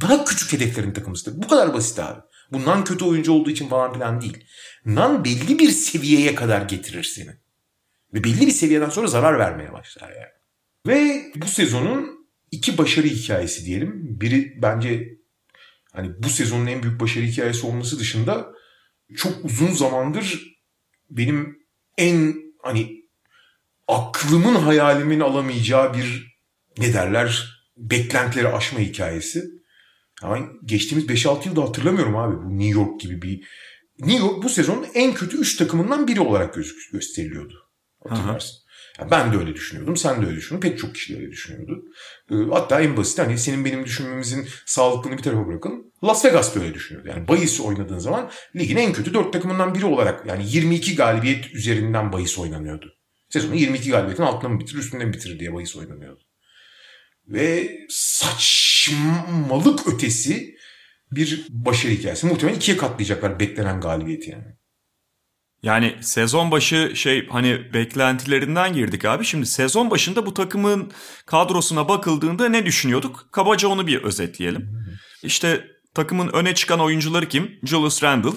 [0.00, 1.42] daha küçük hedeflerin takımısıdır.
[1.42, 2.20] Bu kadar basit abi.
[2.52, 4.44] Bu Nan kötü oyuncu olduğu için falan filan değil.
[4.84, 7.39] Nan belli bir seviyeye kadar getirir seni.
[8.14, 10.32] Ve belli bir seviyeden sonra zarar vermeye başlar yani.
[10.86, 14.20] Ve bu sezonun iki başarı hikayesi diyelim.
[14.20, 15.18] Biri bence
[15.92, 18.52] hani bu sezonun en büyük başarı hikayesi olması dışında
[19.16, 20.56] çok uzun zamandır
[21.10, 21.58] benim
[21.98, 23.04] en hani
[23.88, 26.36] aklımın hayalimin alamayacağı bir
[26.78, 29.44] ne derler beklentileri aşma hikayesi.
[30.22, 33.44] Yani geçtiğimiz 5-6 yılda hatırlamıyorum abi bu New York gibi bir
[33.98, 36.54] New York bu sezonun en kötü 3 takımından biri olarak
[36.92, 37.69] gösteriliyordu.
[38.08, 38.60] Hatırlarsın.
[38.98, 39.96] Yani ben de öyle düşünüyordum.
[39.96, 40.68] Sen de öyle düşünüyordun.
[40.68, 41.84] Pek çok kişi de öyle düşünüyordu.
[42.30, 45.86] Ee, hatta en basit hani senin benim düşünmemizin sağlıklığını bir tarafa bırakalım.
[46.04, 47.08] Las Vegas böyle düşünüyordu.
[47.08, 52.12] Yani bahis oynadığın zaman ligin en kötü dört takımından biri olarak yani 22 galibiyet üzerinden
[52.12, 52.94] bahis oynanıyordu.
[53.28, 56.20] Sezonu 22 galibiyetin altında mı bitirir üstünde mi bitirir diye bahis oynanıyordu.
[57.28, 60.54] Ve saçmalık ötesi
[61.12, 62.26] bir başarı hikayesi.
[62.26, 64.59] Muhtemelen ikiye katlayacaklar beklenen galibiyeti yani.
[65.62, 69.24] Yani sezon başı şey hani beklentilerinden girdik abi.
[69.24, 70.92] Şimdi sezon başında bu takımın
[71.26, 73.28] kadrosuna bakıldığında ne düşünüyorduk?
[73.32, 74.86] Kabaca onu bir özetleyelim.
[75.22, 77.58] İşte takımın öne çıkan oyuncuları kim?
[77.62, 78.30] Julius Randle.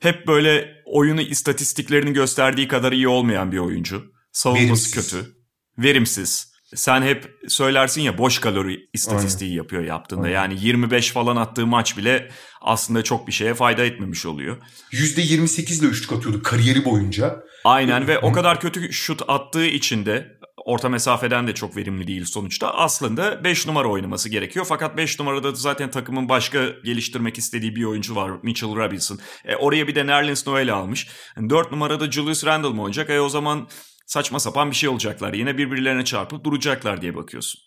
[0.00, 4.12] Hep böyle oyunu istatistiklerini gösterdiği kadar iyi olmayan bir oyuncu.
[4.32, 4.94] Savunması Verimsiz.
[4.94, 5.36] kötü.
[5.78, 6.55] Verimsiz.
[6.74, 9.56] Sen hep söylersin ya boş kalori istatistiği Aynen.
[9.56, 10.22] yapıyor yaptığında.
[10.22, 10.34] Aynen.
[10.34, 14.56] Yani 25 falan attığı maç bile aslında çok bir şeye fayda etmemiş oluyor.
[14.92, 17.42] %28 ile üçlük atıyordu kariyeri boyunca.
[17.64, 22.24] Aynen ve o kadar kötü şut attığı için de orta mesafeden de çok verimli değil
[22.24, 22.70] sonuçta.
[22.70, 24.66] Aslında 5 numara oynaması gerekiyor.
[24.68, 28.30] Fakat 5 numarada da zaten takımın başka geliştirmek istediği bir oyuncu var.
[28.42, 29.18] Mitchell Robinson.
[29.44, 31.08] E, oraya bir de Nerlens Noel almış.
[31.50, 33.10] 4 numarada Julius Randle mı olacak?
[33.10, 33.68] E o zaman
[34.06, 35.34] saçma sapan bir şey olacaklar.
[35.34, 37.60] Yine birbirlerine çarpıp duracaklar diye bakıyorsun.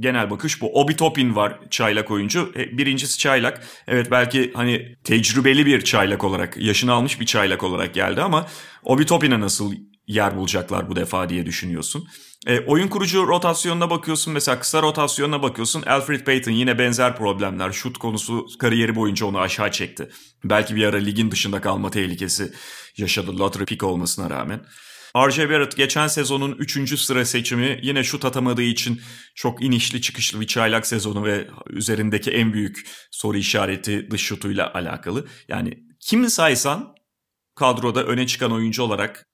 [0.00, 0.80] Genel bakış bu.
[0.80, 2.52] Obi Topin var çaylak oyuncu.
[2.56, 3.66] E, birincisi çaylak.
[3.86, 8.46] Evet belki hani tecrübeli bir çaylak olarak, yaşını almış bir çaylak olarak geldi ama
[8.84, 9.74] Obi Topin'e nasıl
[10.06, 12.08] yer bulacaklar bu defa diye düşünüyorsun.
[12.46, 15.82] E, oyun kurucu rotasyonuna bakıyorsun mesela kısa rotasyonuna bakıyorsun.
[15.82, 17.72] Alfred Payton yine benzer problemler.
[17.72, 20.08] Şut konusu kariyeri boyunca onu aşağı çekti.
[20.44, 22.52] Belki bir ara ligin dışında kalma tehlikesi
[22.96, 24.60] yaşadı lottery pick olmasına rağmen.
[25.16, 25.50] R.J.
[25.50, 27.00] Barrett geçen sezonun 3.
[27.00, 29.00] sıra seçimi yine şut atamadığı için
[29.34, 35.26] çok inişli çıkışlı bir çaylak sezonu ve üzerindeki en büyük soru işareti dış şutuyla alakalı.
[35.48, 36.94] Yani kimi saysan
[37.54, 39.26] kadroda öne çıkan oyuncu olarak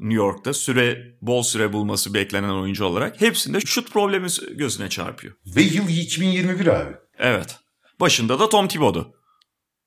[0.00, 5.34] New York'ta süre bol süre bulması beklenen oyuncu olarak hepsinde şut problemi gözüne çarpıyor.
[5.56, 6.94] Ve yıl 2021 abi.
[7.18, 7.58] Evet.
[8.00, 9.12] Başında da Tom Thibodeau.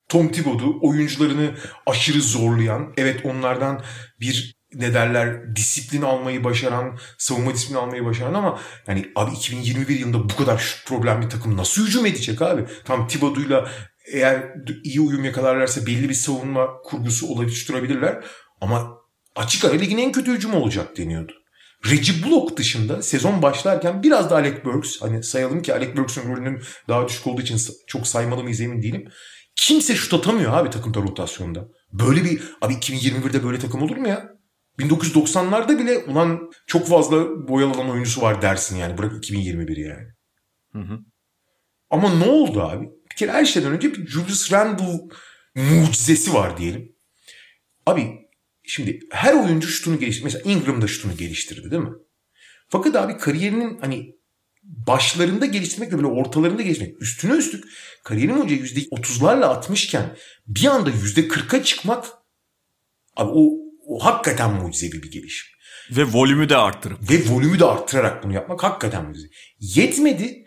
[0.09, 3.83] Tom Thibodeau oyuncularını aşırı zorlayan, evet onlardan
[4.19, 10.29] bir ne derler disiplin almayı başaran, savunma disiplini almayı başaran ama yani abi 2021 yılında
[10.29, 12.65] bu kadar şut problem bir takım nasıl hücum edecek abi?
[12.85, 13.71] Tam Thibodeau'yla
[14.13, 14.43] eğer
[14.83, 18.25] iyi uyum yakalarlarsa belli bir savunma kurgusu oluşturabilirler
[18.61, 18.97] ama
[19.35, 21.33] açık ara ligin en kötü hücumu olacak deniyordu.
[21.85, 26.61] Reggie Block dışında sezon başlarken biraz da Alec Burks hani sayalım ki Alec Burks'un rolünün
[26.87, 29.09] daha düşük olduğu için çok saymalı mıyız emin değilim.
[29.55, 31.67] Kimse şut atamıyor abi takımda rotasyonda.
[31.93, 34.38] Böyle bir abi 2021'de böyle takım olur mu ya?
[34.79, 38.97] 1990'larda bile ulan çok fazla boyalanan oyuncusu var dersin yani.
[38.97, 40.07] Bırak 2021 yani.
[40.73, 40.99] Hı hı.
[41.89, 42.89] Ama ne oldu abi?
[43.11, 44.99] Bir kere her şeyden önce bir Julius Randle
[45.55, 46.95] mucizesi var diyelim.
[47.85, 48.29] Abi
[48.69, 50.23] Şimdi her oyuncu şutunu geliştirdi.
[50.23, 51.93] Mesela Ingram da şutunu geliştirdi değil mi?
[52.67, 54.15] Fakat abi kariyerinin hani
[54.63, 57.65] başlarında geliştirmek ve böyle ortalarında geliştirmek üstüne üstlük
[58.03, 60.17] kariyerin önce %30'larla atmışken
[60.47, 62.05] bir anda %40'a çıkmak
[63.15, 63.51] abi o,
[63.89, 65.47] o hakikaten mucizevi bir gelişim.
[65.91, 67.11] Ve volümü de arttırıp.
[67.11, 69.31] Ve volümü de arttırarak bunu yapmak hakikaten mucizevi.
[69.59, 70.45] Yetmedi.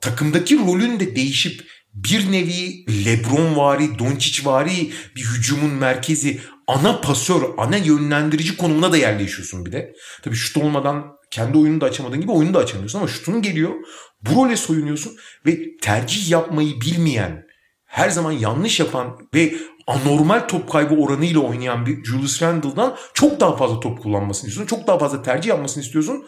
[0.00, 7.42] Takımdaki rolün de değişip bir nevi Lebron vari, Doncic vari bir hücumun merkezi ana pasör,
[7.58, 9.94] ana yönlendirici konumuna da yerleşiyorsun bir de.
[10.22, 13.74] Tabii şut olmadan kendi oyunu da açamadığın gibi oyunu da açamıyorsun ama şutun geliyor.
[14.20, 17.46] Bu role soyunuyorsun ve tercih yapmayı bilmeyen,
[17.84, 19.54] her zaman yanlış yapan ve
[19.86, 24.76] anormal top kaybı oranıyla oynayan bir Julius Randle'dan çok daha fazla top kullanmasını istiyorsun.
[24.76, 26.26] Çok daha fazla tercih yapmasını istiyorsun.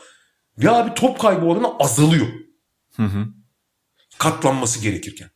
[0.59, 2.27] Ve abi top kaybı oranı azalıyor.
[2.97, 3.27] Hı hı.
[4.19, 5.31] Katlanması gerekirken.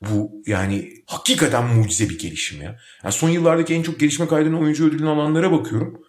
[0.00, 2.78] Bu yani hakikaten mucize bir gelişim ya.
[3.04, 6.02] Yani son yıllardaki en çok gelişme kaydeden oyuncu ödülünü alanlara bakıyorum.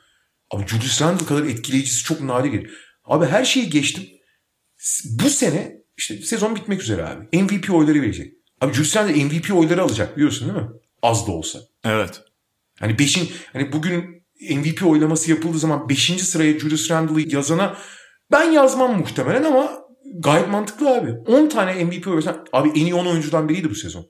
[0.51, 2.72] Abi Julius Randle kadar etkileyicisi çok nadir.
[3.03, 4.03] Abi her şeyi geçtim.
[5.05, 7.41] Bu sene işte sezon bitmek üzere abi.
[7.41, 8.34] MVP oyları verecek.
[8.61, 10.70] Abi Julius Randle MVP oyları alacak biliyorsun değil mi?
[11.01, 11.59] Az da olsa.
[11.83, 12.21] Evet.
[12.79, 16.23] Hani beşin hani bugün MVP oylaması yapıldığı zaman 5.
[16.23, 17.77] sıraya Julius Randle'ı yazana
[18.31, 19.87] ben yazmam muhtemelen ama
[20.19, 21.11] Gayet mantıklı abi.
[21.11, 24.05] 10 tane MVP versen abi en iyi 10 oyuncudan biriydi bu sezon.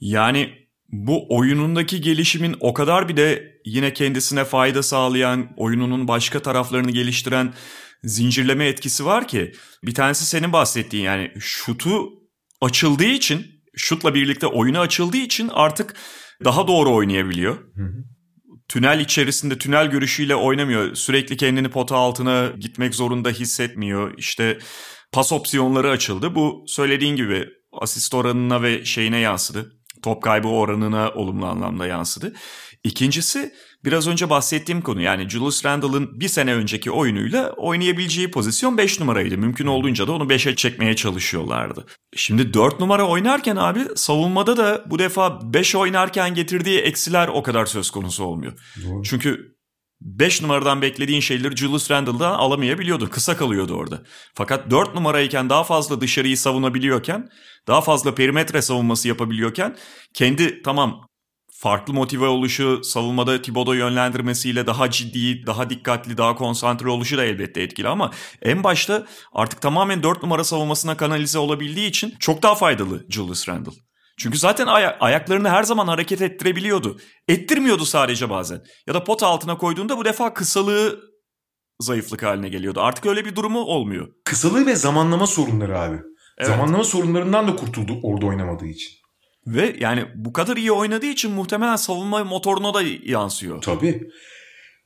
[0.00, 0.50] Yani
[0.88, 7.54] bu oyunundaki gelişimin o kadar bir de yine kendisine fayda sağlayan, oyununun başka taraflarını geliştiren
[8.04, 9.52] zincirleme etkisi var ki.
[9.84, 12.08] Bir tanesi senin bahsettiğin yani şutu
[12.60, 15.94] açıldığı için, şutla birlikte oyunu açıldığı için artık
[16.44, 17.56] daha doğru oynayabiliyor.
[17.74, 18.04] Hı hı
[18.72, 20.94] tünel içerisinde tünel görüşüyle oynamıyor.
[20.94, 24.14] Sürekli kendini pota altına gitmek zorunda hissetmiyor.
[24.18, 24.58] İşte
[25.12, 26.34] pas opsiyonları açıldı.
[26.34, 29.72] Bu söylediğin gibi asist oranına ve şeyine yansıdı.
[30.02, 32.32] Top kaybı oranına olumlu anlamda yansıdı.
[32.84, 33.52] İkincisi
[33.84, 39.38] biraz önce bahsettiğim konu yani Julius Randle'ın bir sene önceki oyunuyla oynayabileceği pozisyon 5 numaraydı.
[39.38, 41.86] Mümkün olduğunca da onu 5'e çekmeye çalışıyorlardı.
[42.16, 47.66] Şimdi 4 numara oynarken abi savunmada da bu defa 5 oynarken getirdiği eksiler o kadar
[47.66, 48.52] söz konusu olmuyor.
[48.84, 49.02] Doğru.
[49.02, 49.52] Çünkü
[50.00, 53.06] 5 numaradan beklediğin şeyleri Julius Randle'dan alamayabiliyordun.
[53.06, 54.02] Kısa kalıyordu orada.
[54.34, 57.28] Fakat 4 numarayken daha fazla dışarıyı savunabiliyorken,
[57.66, 59.76] daha fazla perimetre savunması yapabiliyorken
[60.14, 61.06] kendi tamam
[61.62, 67.62] farklı motive oluşu, savunmada Thibodeau yönlendirmesiyle daha ciddi, daha dikkatli, daha konsantre oluşu da elbette
[67.62, 68.10] etkili ama
[68.42, 73.70] en başta artık tamamen 4 numara savunmasına kanalize olabildiği için çok daha faydalı Julius Randle.
[74.18, 77.00] Çünkü zaten ay- ayaklarını her zaman hareket ettirebiliyordu.
[77.28, 78.62] Ettirmiyordu sadece bazen.
[78.86, 81.00] Ya da pot altına koyduğunda bu defa kısalığı
[81.80, 82.80] zayıflık haline geliyordu.
[82.80, 84.08] Artık öyle bir durumu olmuyor.
[84.24, 86.00] Kısalığı ve zamanlama sorunları abi.
[86.38, 86.48] Evet.
[86.48, 89.01] Zamanlama sorunlarından da kurtuldu orada oynamadığı için.
[89.46, 93.62] Ve yani bu kadar iyi oynadığı için muhtemelen savunma motoruna da yansıyor.
[93.62, 94.10] Tabii.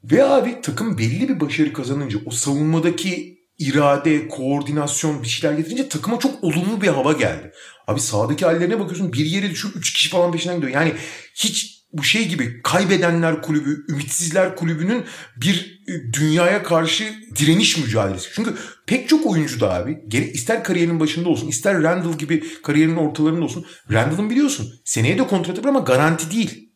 [0.04, 6.18] Ve abi takım belli bir başarı kazanınca o savunmadaki irade, koordinasyon bir şeyler getirince takıma
[6.18, 7.52] çok olumlu bir hava geldi.
[7.86, 10.72] Abi sağdaki hallerine bakıyorsun bir yere düşüyor 3 kişi falan peşinden gidiyor.
[10.72, 10.92] Yani
[11.34, 15.04] hiç bu şey gibi kaybedenler kulübü, ümitsizler kulübünün
[15.36, 18.28] bir e, dünyaya karşı direniş mücadelesi.
[18.34, 18.54] Çünkü
[18.86, 23.66] pek çok oyuncu da abi ister kariyerinin başında olsun ister Randall gibi kariyerinin ortalarında olsun.
[23.92, 26.66] Randall'ın biliyorsun seneye de kontratı var ama garanti değil.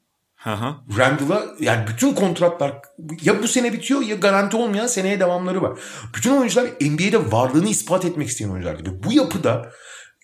[0.99, 2.73] Randall'a yani bütün kontratlar
[3.23, 5.79] ya bu sene bitiyor ya garanti olmayan seneye devamları var.
[6.17, 8.79] Bütün oyuncular NBA'de varlığını ispat etmek isteyen oyuncular.
[8.79, 9.73] Ve bu yapıda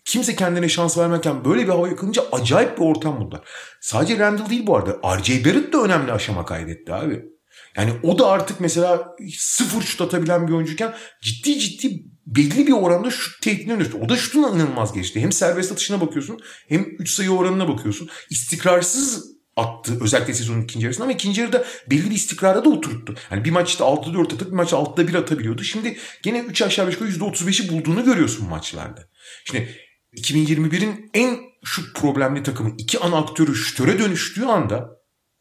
[0.07, 3.41] kimse kendine şans vermezken böyle bir hava yakalayınca acayip bir ortam buldular.
[3.81, 5.19] Sadece Randall değil bu arada.
[5.19, 7.25] RJ Barrett de önemli aşama kaydetti abi.
[7.77, 13.11] Yani o da artık mesela sıfır şut atabilen bir oyuncuyken ciddi ciddi belli bir oranda
[13.11, 13.99] şut tehdidine dönüştü.
[14.05, 15.21] O da şutun inanılmaz geçti.
[15.21, 18.09] Hem serbest atışına bakıyorsun hem 3 sayı oranına bakıyorsun.
[18.31, 23.15] İstikrarsız attı özellikle sezonun ikinci yarısında ama ikinci yarıda belli bir istikrara da oturttu.
[23.31, 25.63] Yani bir maçta 6'da 4 atıp bir maçta 6'da 1 atabiliyordu.
[25.63, 29.09] Şimdi gene 3 aşağı 5 yukarı %35'i bulduğunu görüyorsun maçlarda.
[29.45, 29.86] Şimdi
[30.17, 34.91] 2021'in en şut problemli takımı iki ana aktörü şütöre dönüştüğü anda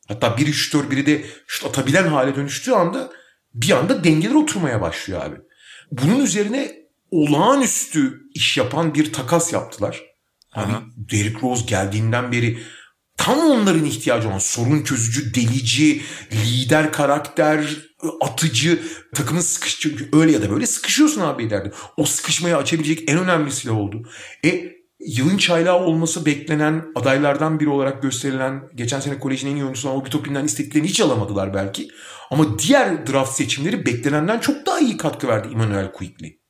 [0.08, 3.12] hatta biri şütör biri de şut atabilen hale dönüştüğü anda
[3.54, 5.36] bir anda dengeler oturmaya başlıyor abi.
[5.92, 6.76] Bunun üzerine
[7.12, 10.02] olağanüstü iş yapan bir takas yaptılar.
[10.50, 10.74] Hani.
[10.98, 12.60] Derrick Rose geldiğinden beri
[13.18, 16.02] tam onların ihtiyacı olan sorun çözücü, delici,
[16.32, 17.66] lider karakter,
[18.22, 18.82] atıcı,
[19.16, 21.72] takımın sıkış çünkü öyle ya da böyle sıkışıyorsun abi ileride.
[21.98, 24.10] O sıkışmayı açabilecek en önemli silah oldu.
[24.46, 29.90] E yılın çaylağı olması beklenen adaylardan biri olarak gösterilen geçen sene kolejin en iyi oyuncusu
[29.90, 31.88] olan Obi Toppin'den istediklerini hiç alamadılar belki.
[32.32, 36.45] Ama diğer draft seçimleri beklenenden çok daha iyi katkı verdi Emmanuel Quickly.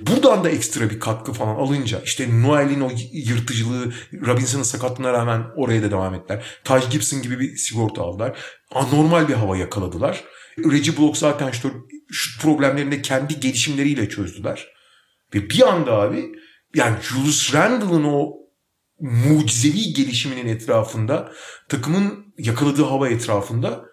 [0.00, 3.92] Buradan da ekstra bir katkı falan alınca işte Noel'in o yırtıcılığı
[4.26, 6.60] Robinson'ın sakatlığına rağmen oraya da devam ettiler.
[6.64, 8.38] Taj Gibson gibi bir sigorta aldılar.
[8.70, 10.24] Anormal bir hava yakaladılar.
[10.58, 11.68] Reggie Block zaten işte
[12.10, 14.68] şu problemlerini kendi gelişimleriyle çözdüler.
[15.34, 16.32] Ve bir anda abi
[16.74, 18.32] yani Julius Randle'ın o
[19.00, 21.32] mucizevi gelişiminin etrafında
[21.68, 23.84] takımın yakaladığı hava etrafında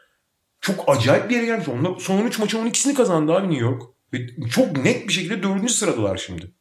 [0.62, 1.68] çok acayip bir yere gelmiş.
[1.68, 3.95] Onlar son 13 maçın 12'sini kazandı abi New York.
[4.16, 6.52] Ve çok net bir şekilde dördüncü sıradalar şimdi.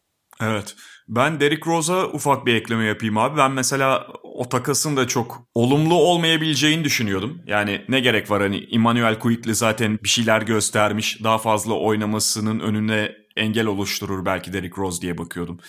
[0.41, 0.75] Evet.
[1.09, 3.39] Ben Derrick Rose'a ufak bir ekleme yapayım abi.
[3.39, 7.43] Ben mesela o takasın da çok olumlu olmayabileceğini düşünüyordum.
[7.47, 11.25] Yani ne gerek var hani Emmanuel Quickly zaten bir şeyler göstermiş.
[11.25, 15.61] Daha fazla oynamasının önüne engel oluşturur belki Derrick Rose diye bakıyordum.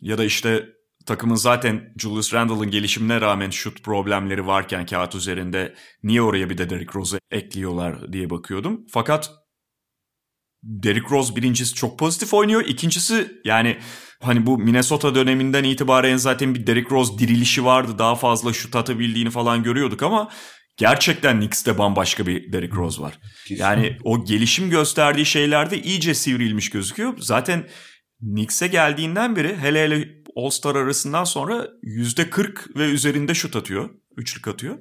[0.00, 0.66] Ya da işte
[1.06, 6.70] takımın zaten Julius Randle'ın gelişimine rağmen şut problemleri varken kağıt üzerinde niye oraya bir de
[6.70, 8.80] Derrick Rose'u ekliyorlar diye bakıyordum.
[8.90, 9.30] Fakat
[10.62, 12.64] Derrick Rose birincisi çok pozitif oynuyor.
[12.64, 13.78] İkincisi yani
[14.22, 17.98] hani bu Minnesota döneminden itibaren zaten bir Derrick Rose dirilişi vardı.
[17.98, 20.30] Daha fazla şut atabildiğini falan görüyorduk ama
[20.76, 23.18] gerçekten Knicks'te bambaşka bir Derrick Rose var.
[23.48, 27.14] Yani o gelişim gösterdiği şeylerde iyice sivrilmiş gözüküyor.
[27.18, 27.68] Zaten
[28.20, 33.90] Knicks'e geldiğinden beri hele hele All-Star arasından sonra %40 ve üzerinde şut atıyor.
[34.16, 34.78] Üçlük atıyor.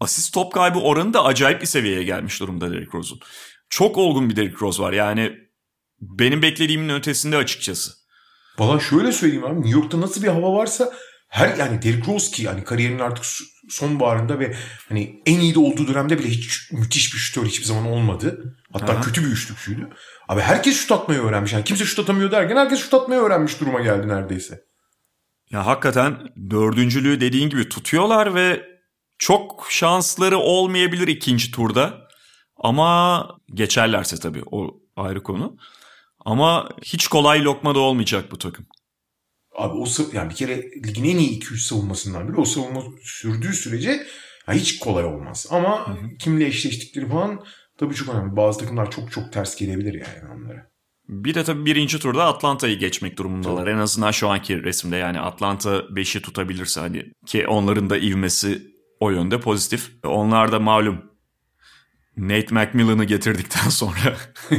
[0.00, 3.20] Asist top kaybı oranı da acayip bir seviyeye gelmiş durumda Derrick Rose'un.
[3.70, 4.92] Çok olgun bir Derrick Rose var.
[4.92, 5.32] Yani
[6.00, 7.92] benim beklediğimin ötesinde açıkçası.
[8.58, 9.60] Valla şöyle söyleyeyim abi.
[9.60, 10.92] New York'ta nasıl bir hava varsa
[11.28, 13.24] her yani Derrick Rose ki yani kariyerinin artık
[13.68, 14.56] sonbaharında ve
[14.88, 18.56] hani en iyi de olduğu dönemde bile hiç müthiş bir şutör hiçbir zaman olmadı.
[18.72, 19.00] Hatta Aha.
[19.00, 19.88] kötü bir üçlükçüydü.
[20.28, 21.52] Abi herkes şut atmayı öğrenmiş.
[21.52, 24.60] Yani kimse şut atamıyor derken herkes şut atmayı öğrenmiş duruma geldi neredeyse.
[25.50, 26.18] Ya hakikaten
[26.50, 28.66] dördüncülüğü dediğin gibi tutuyorlar ve
[29.18, 32.03] çok şansları olmayabilir ikinci turda.
[32.64, 35.56] Ama geçerlerse tabii o ayrı konu.
[36.24, 38.66] Ama hiç kolay lokma da olmayacak bu takım.
[39.58, 43.90] Abi o yani bir kere ligin en iyi 2-3 savunmasından biri o savunma sürdüğü sürece
[44.48, 45.46] ya hiç kolay olmaz.
[45.50, 47.44] Ama kimle eşleştikleri falan
[47.78, 48.36] tabii çok önemli.
[48.36, 50.70] Bazı takımlar çok çok ters gelebilir yani onlara.
[51.08, 53.66] Bir de tabii birinci turda Atlanta'yı geçmek durumundalar.
[53.66, 58.62] En azından şu anki resimde yani Atlanta 5'i tutabilirse hani ki onların da ivmesi
[59.00, 59.90] o yönde pozitif.
[60.04, 61.13] Onlar da malum
[62.16, 64.16] Nate McMillan'ı getirdikten sonra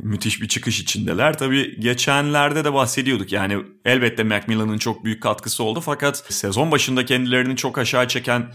[0.00, 1.38] müthiş bir çıkış içindeler.
[1.38, 3.32] Tabii geçenlerde de bahsediyorduk.
[3.32, 8.52] Yani elbette Macmillan'ın çok büyük katkısı oldu fakat sezon başında kendilerini çok aşağı çeken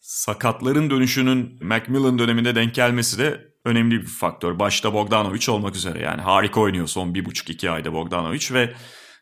[0.00, 4.58] sakatların dönüşünün Macmillan döneminde denk gelmesi de önemli bir faktör.
[4.58, 8.74] Başta Bogdanovic olmak üzere yani harika oynuyor son bir buçuk iki ayda Bogdanovic ve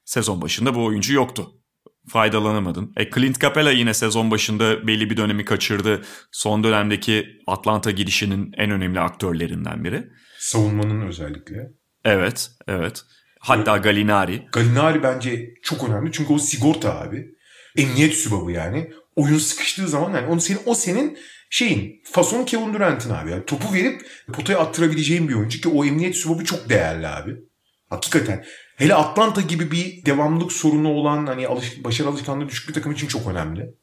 [0.04, 1.52] sezon başında bu oyuncu yoktu.
[2.08, 2.92] Faydalanamadın.
[2.96, 6.02] E Clint Capela yine sezon başında belli bir dönemi kaçırdı.
[6.32, 10.04] Son dönemdeki Atlanta girişinin en önemli aktörlerinden biri.
[10.38, 11.70] Savunmanın özellikle.
[12.04, 13.02] Evet, evet.
[13.38, 14.46] Hatta Galinari.
[14.52, 17.26] Galinari bence çok önemli çünkü o sigorta abi.
[17.76, 18.90] Emniyet sübabı yani.
[19.16, 21.18] Oyun sıkıştığı zaman yani onu senin, o senin
[21.50, 23.30] şeyin fason Kevin Durant'in abi.
[23.30, 27.36] Yani topu verip potaya attırabileceğin bir oyuncu ki o emniyet sübabı çok değerli abi.
[27.94, 28.44] Hakikaten.
[28.76, 33.06] Hele Atlanta gibi bir devamlılık sorunu olan hani alış, başarı alışkanlığı düşük bir takım için
[33.06, 33.74] çok önemli.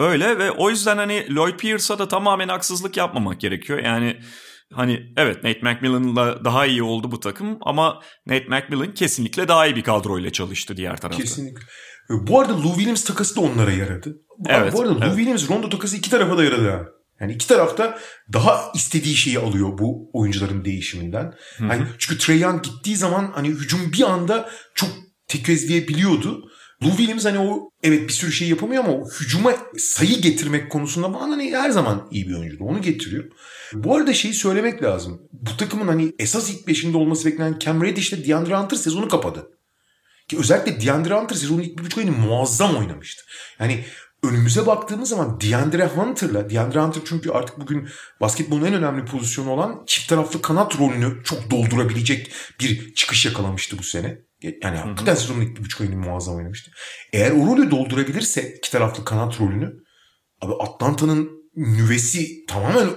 [0.00, 3.78] Öyle ve o yüzden hani Lloyd Pierce'a da tamamen haksızlık yapmamak gerekiyor.
[3.78, 4.20] Yani
[4.72, 9.76] hani evet Nate McMillan'la daha iyi oldu bu takım ama Nate McMillan kesinlikle daha iyi
[9.76, 11.22] bir kadroyla çalıştı diğer tarafta.
[11.22, 11.62] Kesinlikle.
[12.10, 14.16] Bu arada Lou Williams takası da onlara yaradı.
[14.48, 15.02] Evet, bu arada evet.
[15.02, 16.99] Lou Williams Rondo takası iki tarafa da yaradı.
[17.20, 17.98] Yani iki tarafta
[18.32, 21.34] daha istediği şeyi alıyor bu oyuncuların değişiminden.
[21.68, 24.90] Hani çünkü Trae Young gittiği zaman hani hücum bir anda çok
[25.28, 26.50] tekezleyebiliyordu.
[26.84, 31.32] Lou Williams hani o evet bir sürü şey yapamıyor ama hücuma sayı getirmek konusunda bana
[31.32, 32.64] hani her zaman iyi bir oyuncuydu.
[32.64, 33.24] Onu getiriyor.
[33.72, 35.22] Bu arada şeyi söylemek lazım.
[35.32, 39.50] Bu takımın hani esas ilk beşinde olması beklenen Cam Reddish ile DeAndre Hunter sezonu kapadı.
[40.28, 43.22] Ki özellikle DeAndre Hunter sezonun ilk bir buçuk ayını muazzam oynamıştı.
[43.60, 43.84] Yani
[44.22, 47.88] önümüze baktığımız zaman DeAndre Hunter'la, DeAndre Hunter çünkü artık bugün
[48.20, 53.82] basketbolun en önemli pozisyonu olan çift taraflı kanat rolünü çok doldurabilecek bir çıkış yakalamıştı bu
[53.82, 54.18] sene.
[54.62, 56.70] Yani hakikaten sezonun ilk bir buçuk ayını muazzam oynamıştı.
[57.12, 59.72] Eğer o rolü doldurabilirse iki taraflı kanat rolünü
[60.40, 62.88] abi Atlanta'nın nüvesi tamamen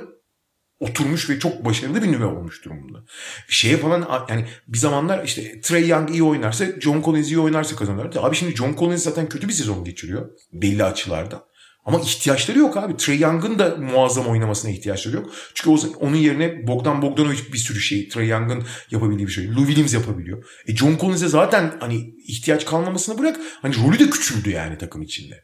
[0.84, 3.04] oturmuş ve çok başarılı bir nüve olmuş durumda.
[3.48, 8.16] Şeye falan yani bir zamanlar işte Trey Young iyi oynarsa John Collins iyi oynarsa kazanırlar.
[8.24, 11.54] Abi şimdi John Collins zaten kötü bir sezon geçiriyor belli açılarda.
[11.86, 12.98] Ama ihtiyaçları yok abi.
[12.98, 15.34] Trey Young'ın da muazzam oynamasına ihtiyaçları yok.
[15.54, 18.10] Çünkü o, onun yerine Bogdan Bogdanovic bir sürü şey.
[18.10, 19.56] Trey Young'ın yapabildiği bir şey.
[19.56, 20.46] Lou Williams yapabiliyor.
[20.68, 23.40] E John Collins'e zaten hani ihtiyaç kalmamasını bırak.
[23.62, 25.44] Hani rolü de küçüldü yani takım içinde.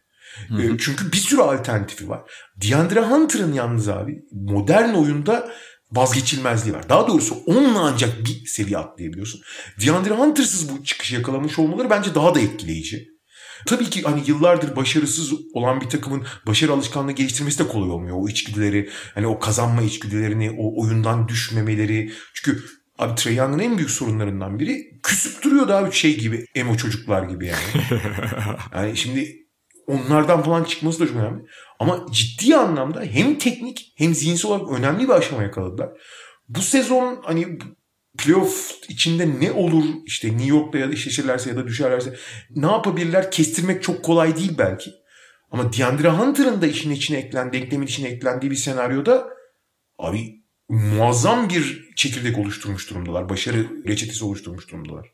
[0.59, 2.21] E, çünkü bir sürü alternatifi var.
[2.55, 5.51] DeAndre Hunter'ın yalnız abi modern oyunda
[5.91, 6.89] vazgeçilmezliği var.
[6.89, 9.41] Daha doğrusu onunla ancak bir seviye atlayabiliyorsun.
[9.85, 13.07] DeAndre Hunter'sız bu çıkışı yakalamış olmaları bence daha da etkileyici.
[13.65, 18.17] Tabii ki hani yıllardır başarısız olan bir takımın başarı alışkanlığı geliştirmesi de kolay olmuyor.
[18.19, 22.11] O içgüdüleri, hani o kazanma içgüdülerini, o oyundan düşmemeleri.
[22.33, 22.63] Çünkü
[22.99, 27.47] abi Trae Young'ın en büyük sorunlarından biri küsüp duruyordu abi şey gibi, emo çocuklar gibi
[27.47, 27.85] yani.
[28.73, 29.48] yani şimdi
[29.89, 31.45] onlardan falan çıkması da çok önemli.
[31.79, 35.89] Ama ciddi anlamda hem teknik hem zihinsel olarak önemli bir aşama yakaladılar.
[36.49, 37.57] Bu sezon hani
[38.17, 42.15] playoff içinde ne olur işte New York'ta ya da eşleşirlerse ya da düşerlerse
[42.49, 44.91] ne yapabilirler kestirmek çok kolay değil belki.
[45.51, 49.27] Ama DeAndre Hunter'ın da işin içine eklen, denklemin içine eklendiği bir senaryoda
[49.97, 53.29] abi muazzam bir çekirdek oluşturmuş durumdalar.
[53.29, 55.07] Başarı reçetesi oluşturmuş durumdalar.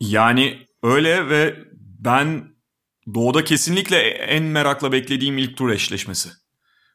[0.00, 1.54] Yani öyle ve
[1.98, 2.55] ben
[3.14, 6.28] Doğu'da kesinlikle en merakla beklediğim ilk tur eşleşmesi.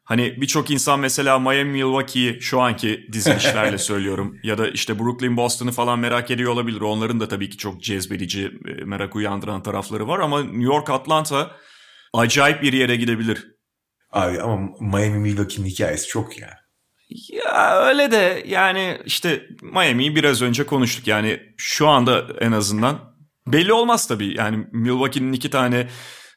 [0.04, 5.72] Hani birçok insan mesela Miami Milwaukee'yi şu anki dizilişlerle söylüyorum ya da işte Brooklyn Boston'ı
[5.72, 6.80] falan merak ediyor olabilir.
[6.80, 8.50] Onların da tabii ki çok cezbedici,
[8.84, 11.50] merak uyandıran tarafları var ama New York Atlanta
[12.12, 13.46] acayip bir yere gidebilir.
[14.10, 16.62] Abi ama Miami Milwaukee'nin hikayesi çok ya.
[17.28, 21.06] Ya öyle de yani işte Miami'yi biraz önce konuştuk.
[21.06, 23.11] Yani şu anda en azından
[23.46, 24.36] belli olmaz tabii.
[24.36, 25.88] Yani Milwaukee'nin iki tane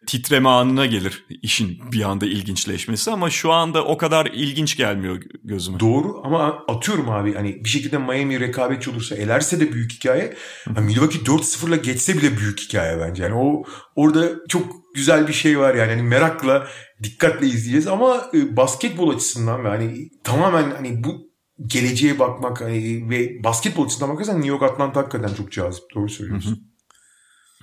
[0.08, 5.80] titreme anına gelir işin bir anda ilginçleşmesi ama şu anda o kadar ilginç gelmiyor gözüme.
[5.80, 10.34] Doğru ama atıyorum abi hani bir şekilde Miami rekabetçi olursa elerse de büyük hikaye.
[10.76, 13.24] Yani Milwaukee 4-0'la geçse bile büyük hikaye bence.
[13.24, 13.64] Yani o
[13.96, 15.92] orada çok güzel bir şey var yani.
[15.92, 16.68] yani merakla
[17.04, 21.26] dikkatle izleyeceğiz ama e, basketbol açısından ve hani tamamen hani bu
[21.66, 25.84] geleceğe bakmak hani, ve basketbol açısından bakarsan New York Atlanta hakikaten çok cazip.
[25.96, 26.75] Doğru söylüyorsun.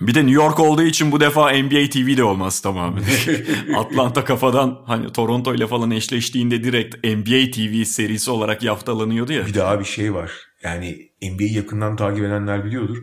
[0.01, 3.03] Bir de New York olduğu için bu defa NBA TV de olmaz tamamen.
[3.75, 9.45] Atlanta kafadan hani Toronto ile falan eşleştiğinde direkt NBA TV serisi olarak yaftalanıyordu ya.
[9.45, 10.31] Bir daha bir şey var.
[10.63, 12.97] Yani NBA'yi yakından takip edenler biliyordur.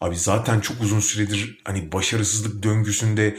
[0.00, 3.36] Abi zaten çok uzun süredir hani başarısızlık döngüsünde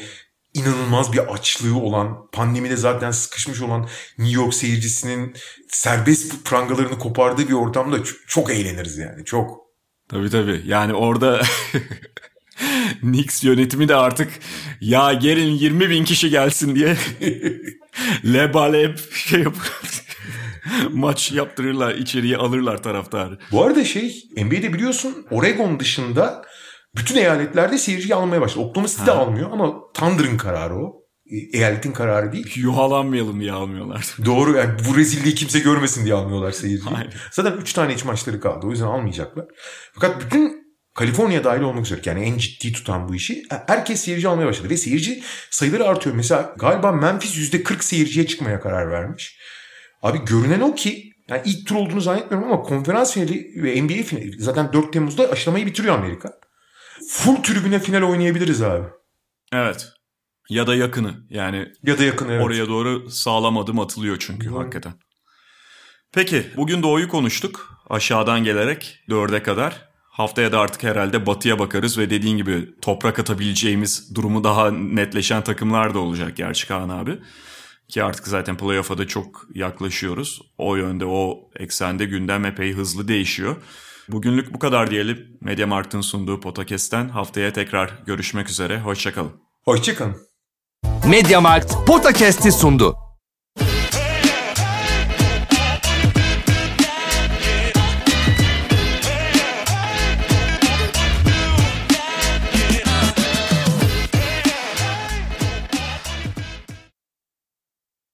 [0.53, 3.87] inanılmaz bir açlığı olan, pandemide zaten sıkışmış olan
[4.17, 5.35] New York seyircisinin
[5.67, 9.25] serbest prangalarını kopardığı bir ortamda çok eğleniriz yani.
[9.25, 9.63] Çok.
[10.09, 10.61] Tabii tabii.
[10.65, 11.41] Yani orada
[13.01, 14.31] Knicks yönetimi de artık
[14.81, 16.97] ya gelin 20 bin kişi gelsin diye
[18.33, 19.55] lebalep şey yap
[20.91, 23.39] maç yaptırırlar içeriye alırlar taraftarı.
[23.51, 26.45] Bu arada şey NBA'de biliyorsun Oregon dışında
[26.95, 28.65] bütün eyaletlerde seyirciyi almaya başladı.
[28.65, 31.03] Oklahoma City de almıyor ama Thunder'ın kararı o.
[31.25, 32.53] E, eyaletin kararı değil.
[32.55, 34.15] Yuhalanmayalım diye almıyorlar.
[34.25, 36.95] Doğru yani bu rezilliği kimse görmesin diye almıyorlar seyirciyi.
[36.95, 37.13] Aynen.
[37.31, 39.45] Zaten 3 tane iç maçları kaldı o yüzden almayacaklar.
[39.93, 40.62] Fakat bütün
[40.95, 44.77] Kaliforniya dahil olmak üzere yani en ciddi tutan bu işi herkes seyirci almaya başladı ve
[44.77, 46.15] seyirci sayıları artıyor.
[46.15, 49.39] Mesela galiba Memphis %40 seyirciye çıkmaya karar vermiş.
[50.01, 54.31] Abi görünen o ki yani ilk tur olduğunu zannetmiyorum ama konferans finali ve NBA finali
[54.39, 56.33] zaten 4 Temmuz'da aşılamayı bitiriyor Amerika.
[57.09, 58.87] Full tribüne final oynayabiliriz abi.
[59.53, 59.87] Evet.
[60.49, 61.71] Ya da yakını yani.
[61.83, 62.45] Ya da yakın evet.
[62.45, 64.59] Oraya doğru sağlam adım atılıyor çünkü Doğru.
[64.59, 64.93] hakikaten.
[66.11, 67.77] Peki bugün doğuyu konuştuk.
[67.89, 69.92] Aşağıdan gelerek dörde kadar.
[70.13, 75.93] Haftaya da artık herhalde batıya bakarız ve dediğin gibi toprak atabileceğimiz durumu daha netleşen takımlar
[75.93, 77.19] da olacak gerçi Kaan abi.
[77.87, 80.41] Ki artık zaten playoff'a da çok yaklaşıyoruz.
[80.57, 83.55] O yönde o eksende gündem epey hızlı değişiyor.
[84.09, 85.37] Bugünlük bu kadar diyelim.
[85.41, 88.79] Media Markt'ın sunduğu podcast'ten haftaya tekrar görüşmek üzere.
[88.79, 89.31] Hoşçakalın.
[89.65, 90.17] Hoşçakalın.
[91.09, 93.02] Mediamarkt Podcast'i sundu.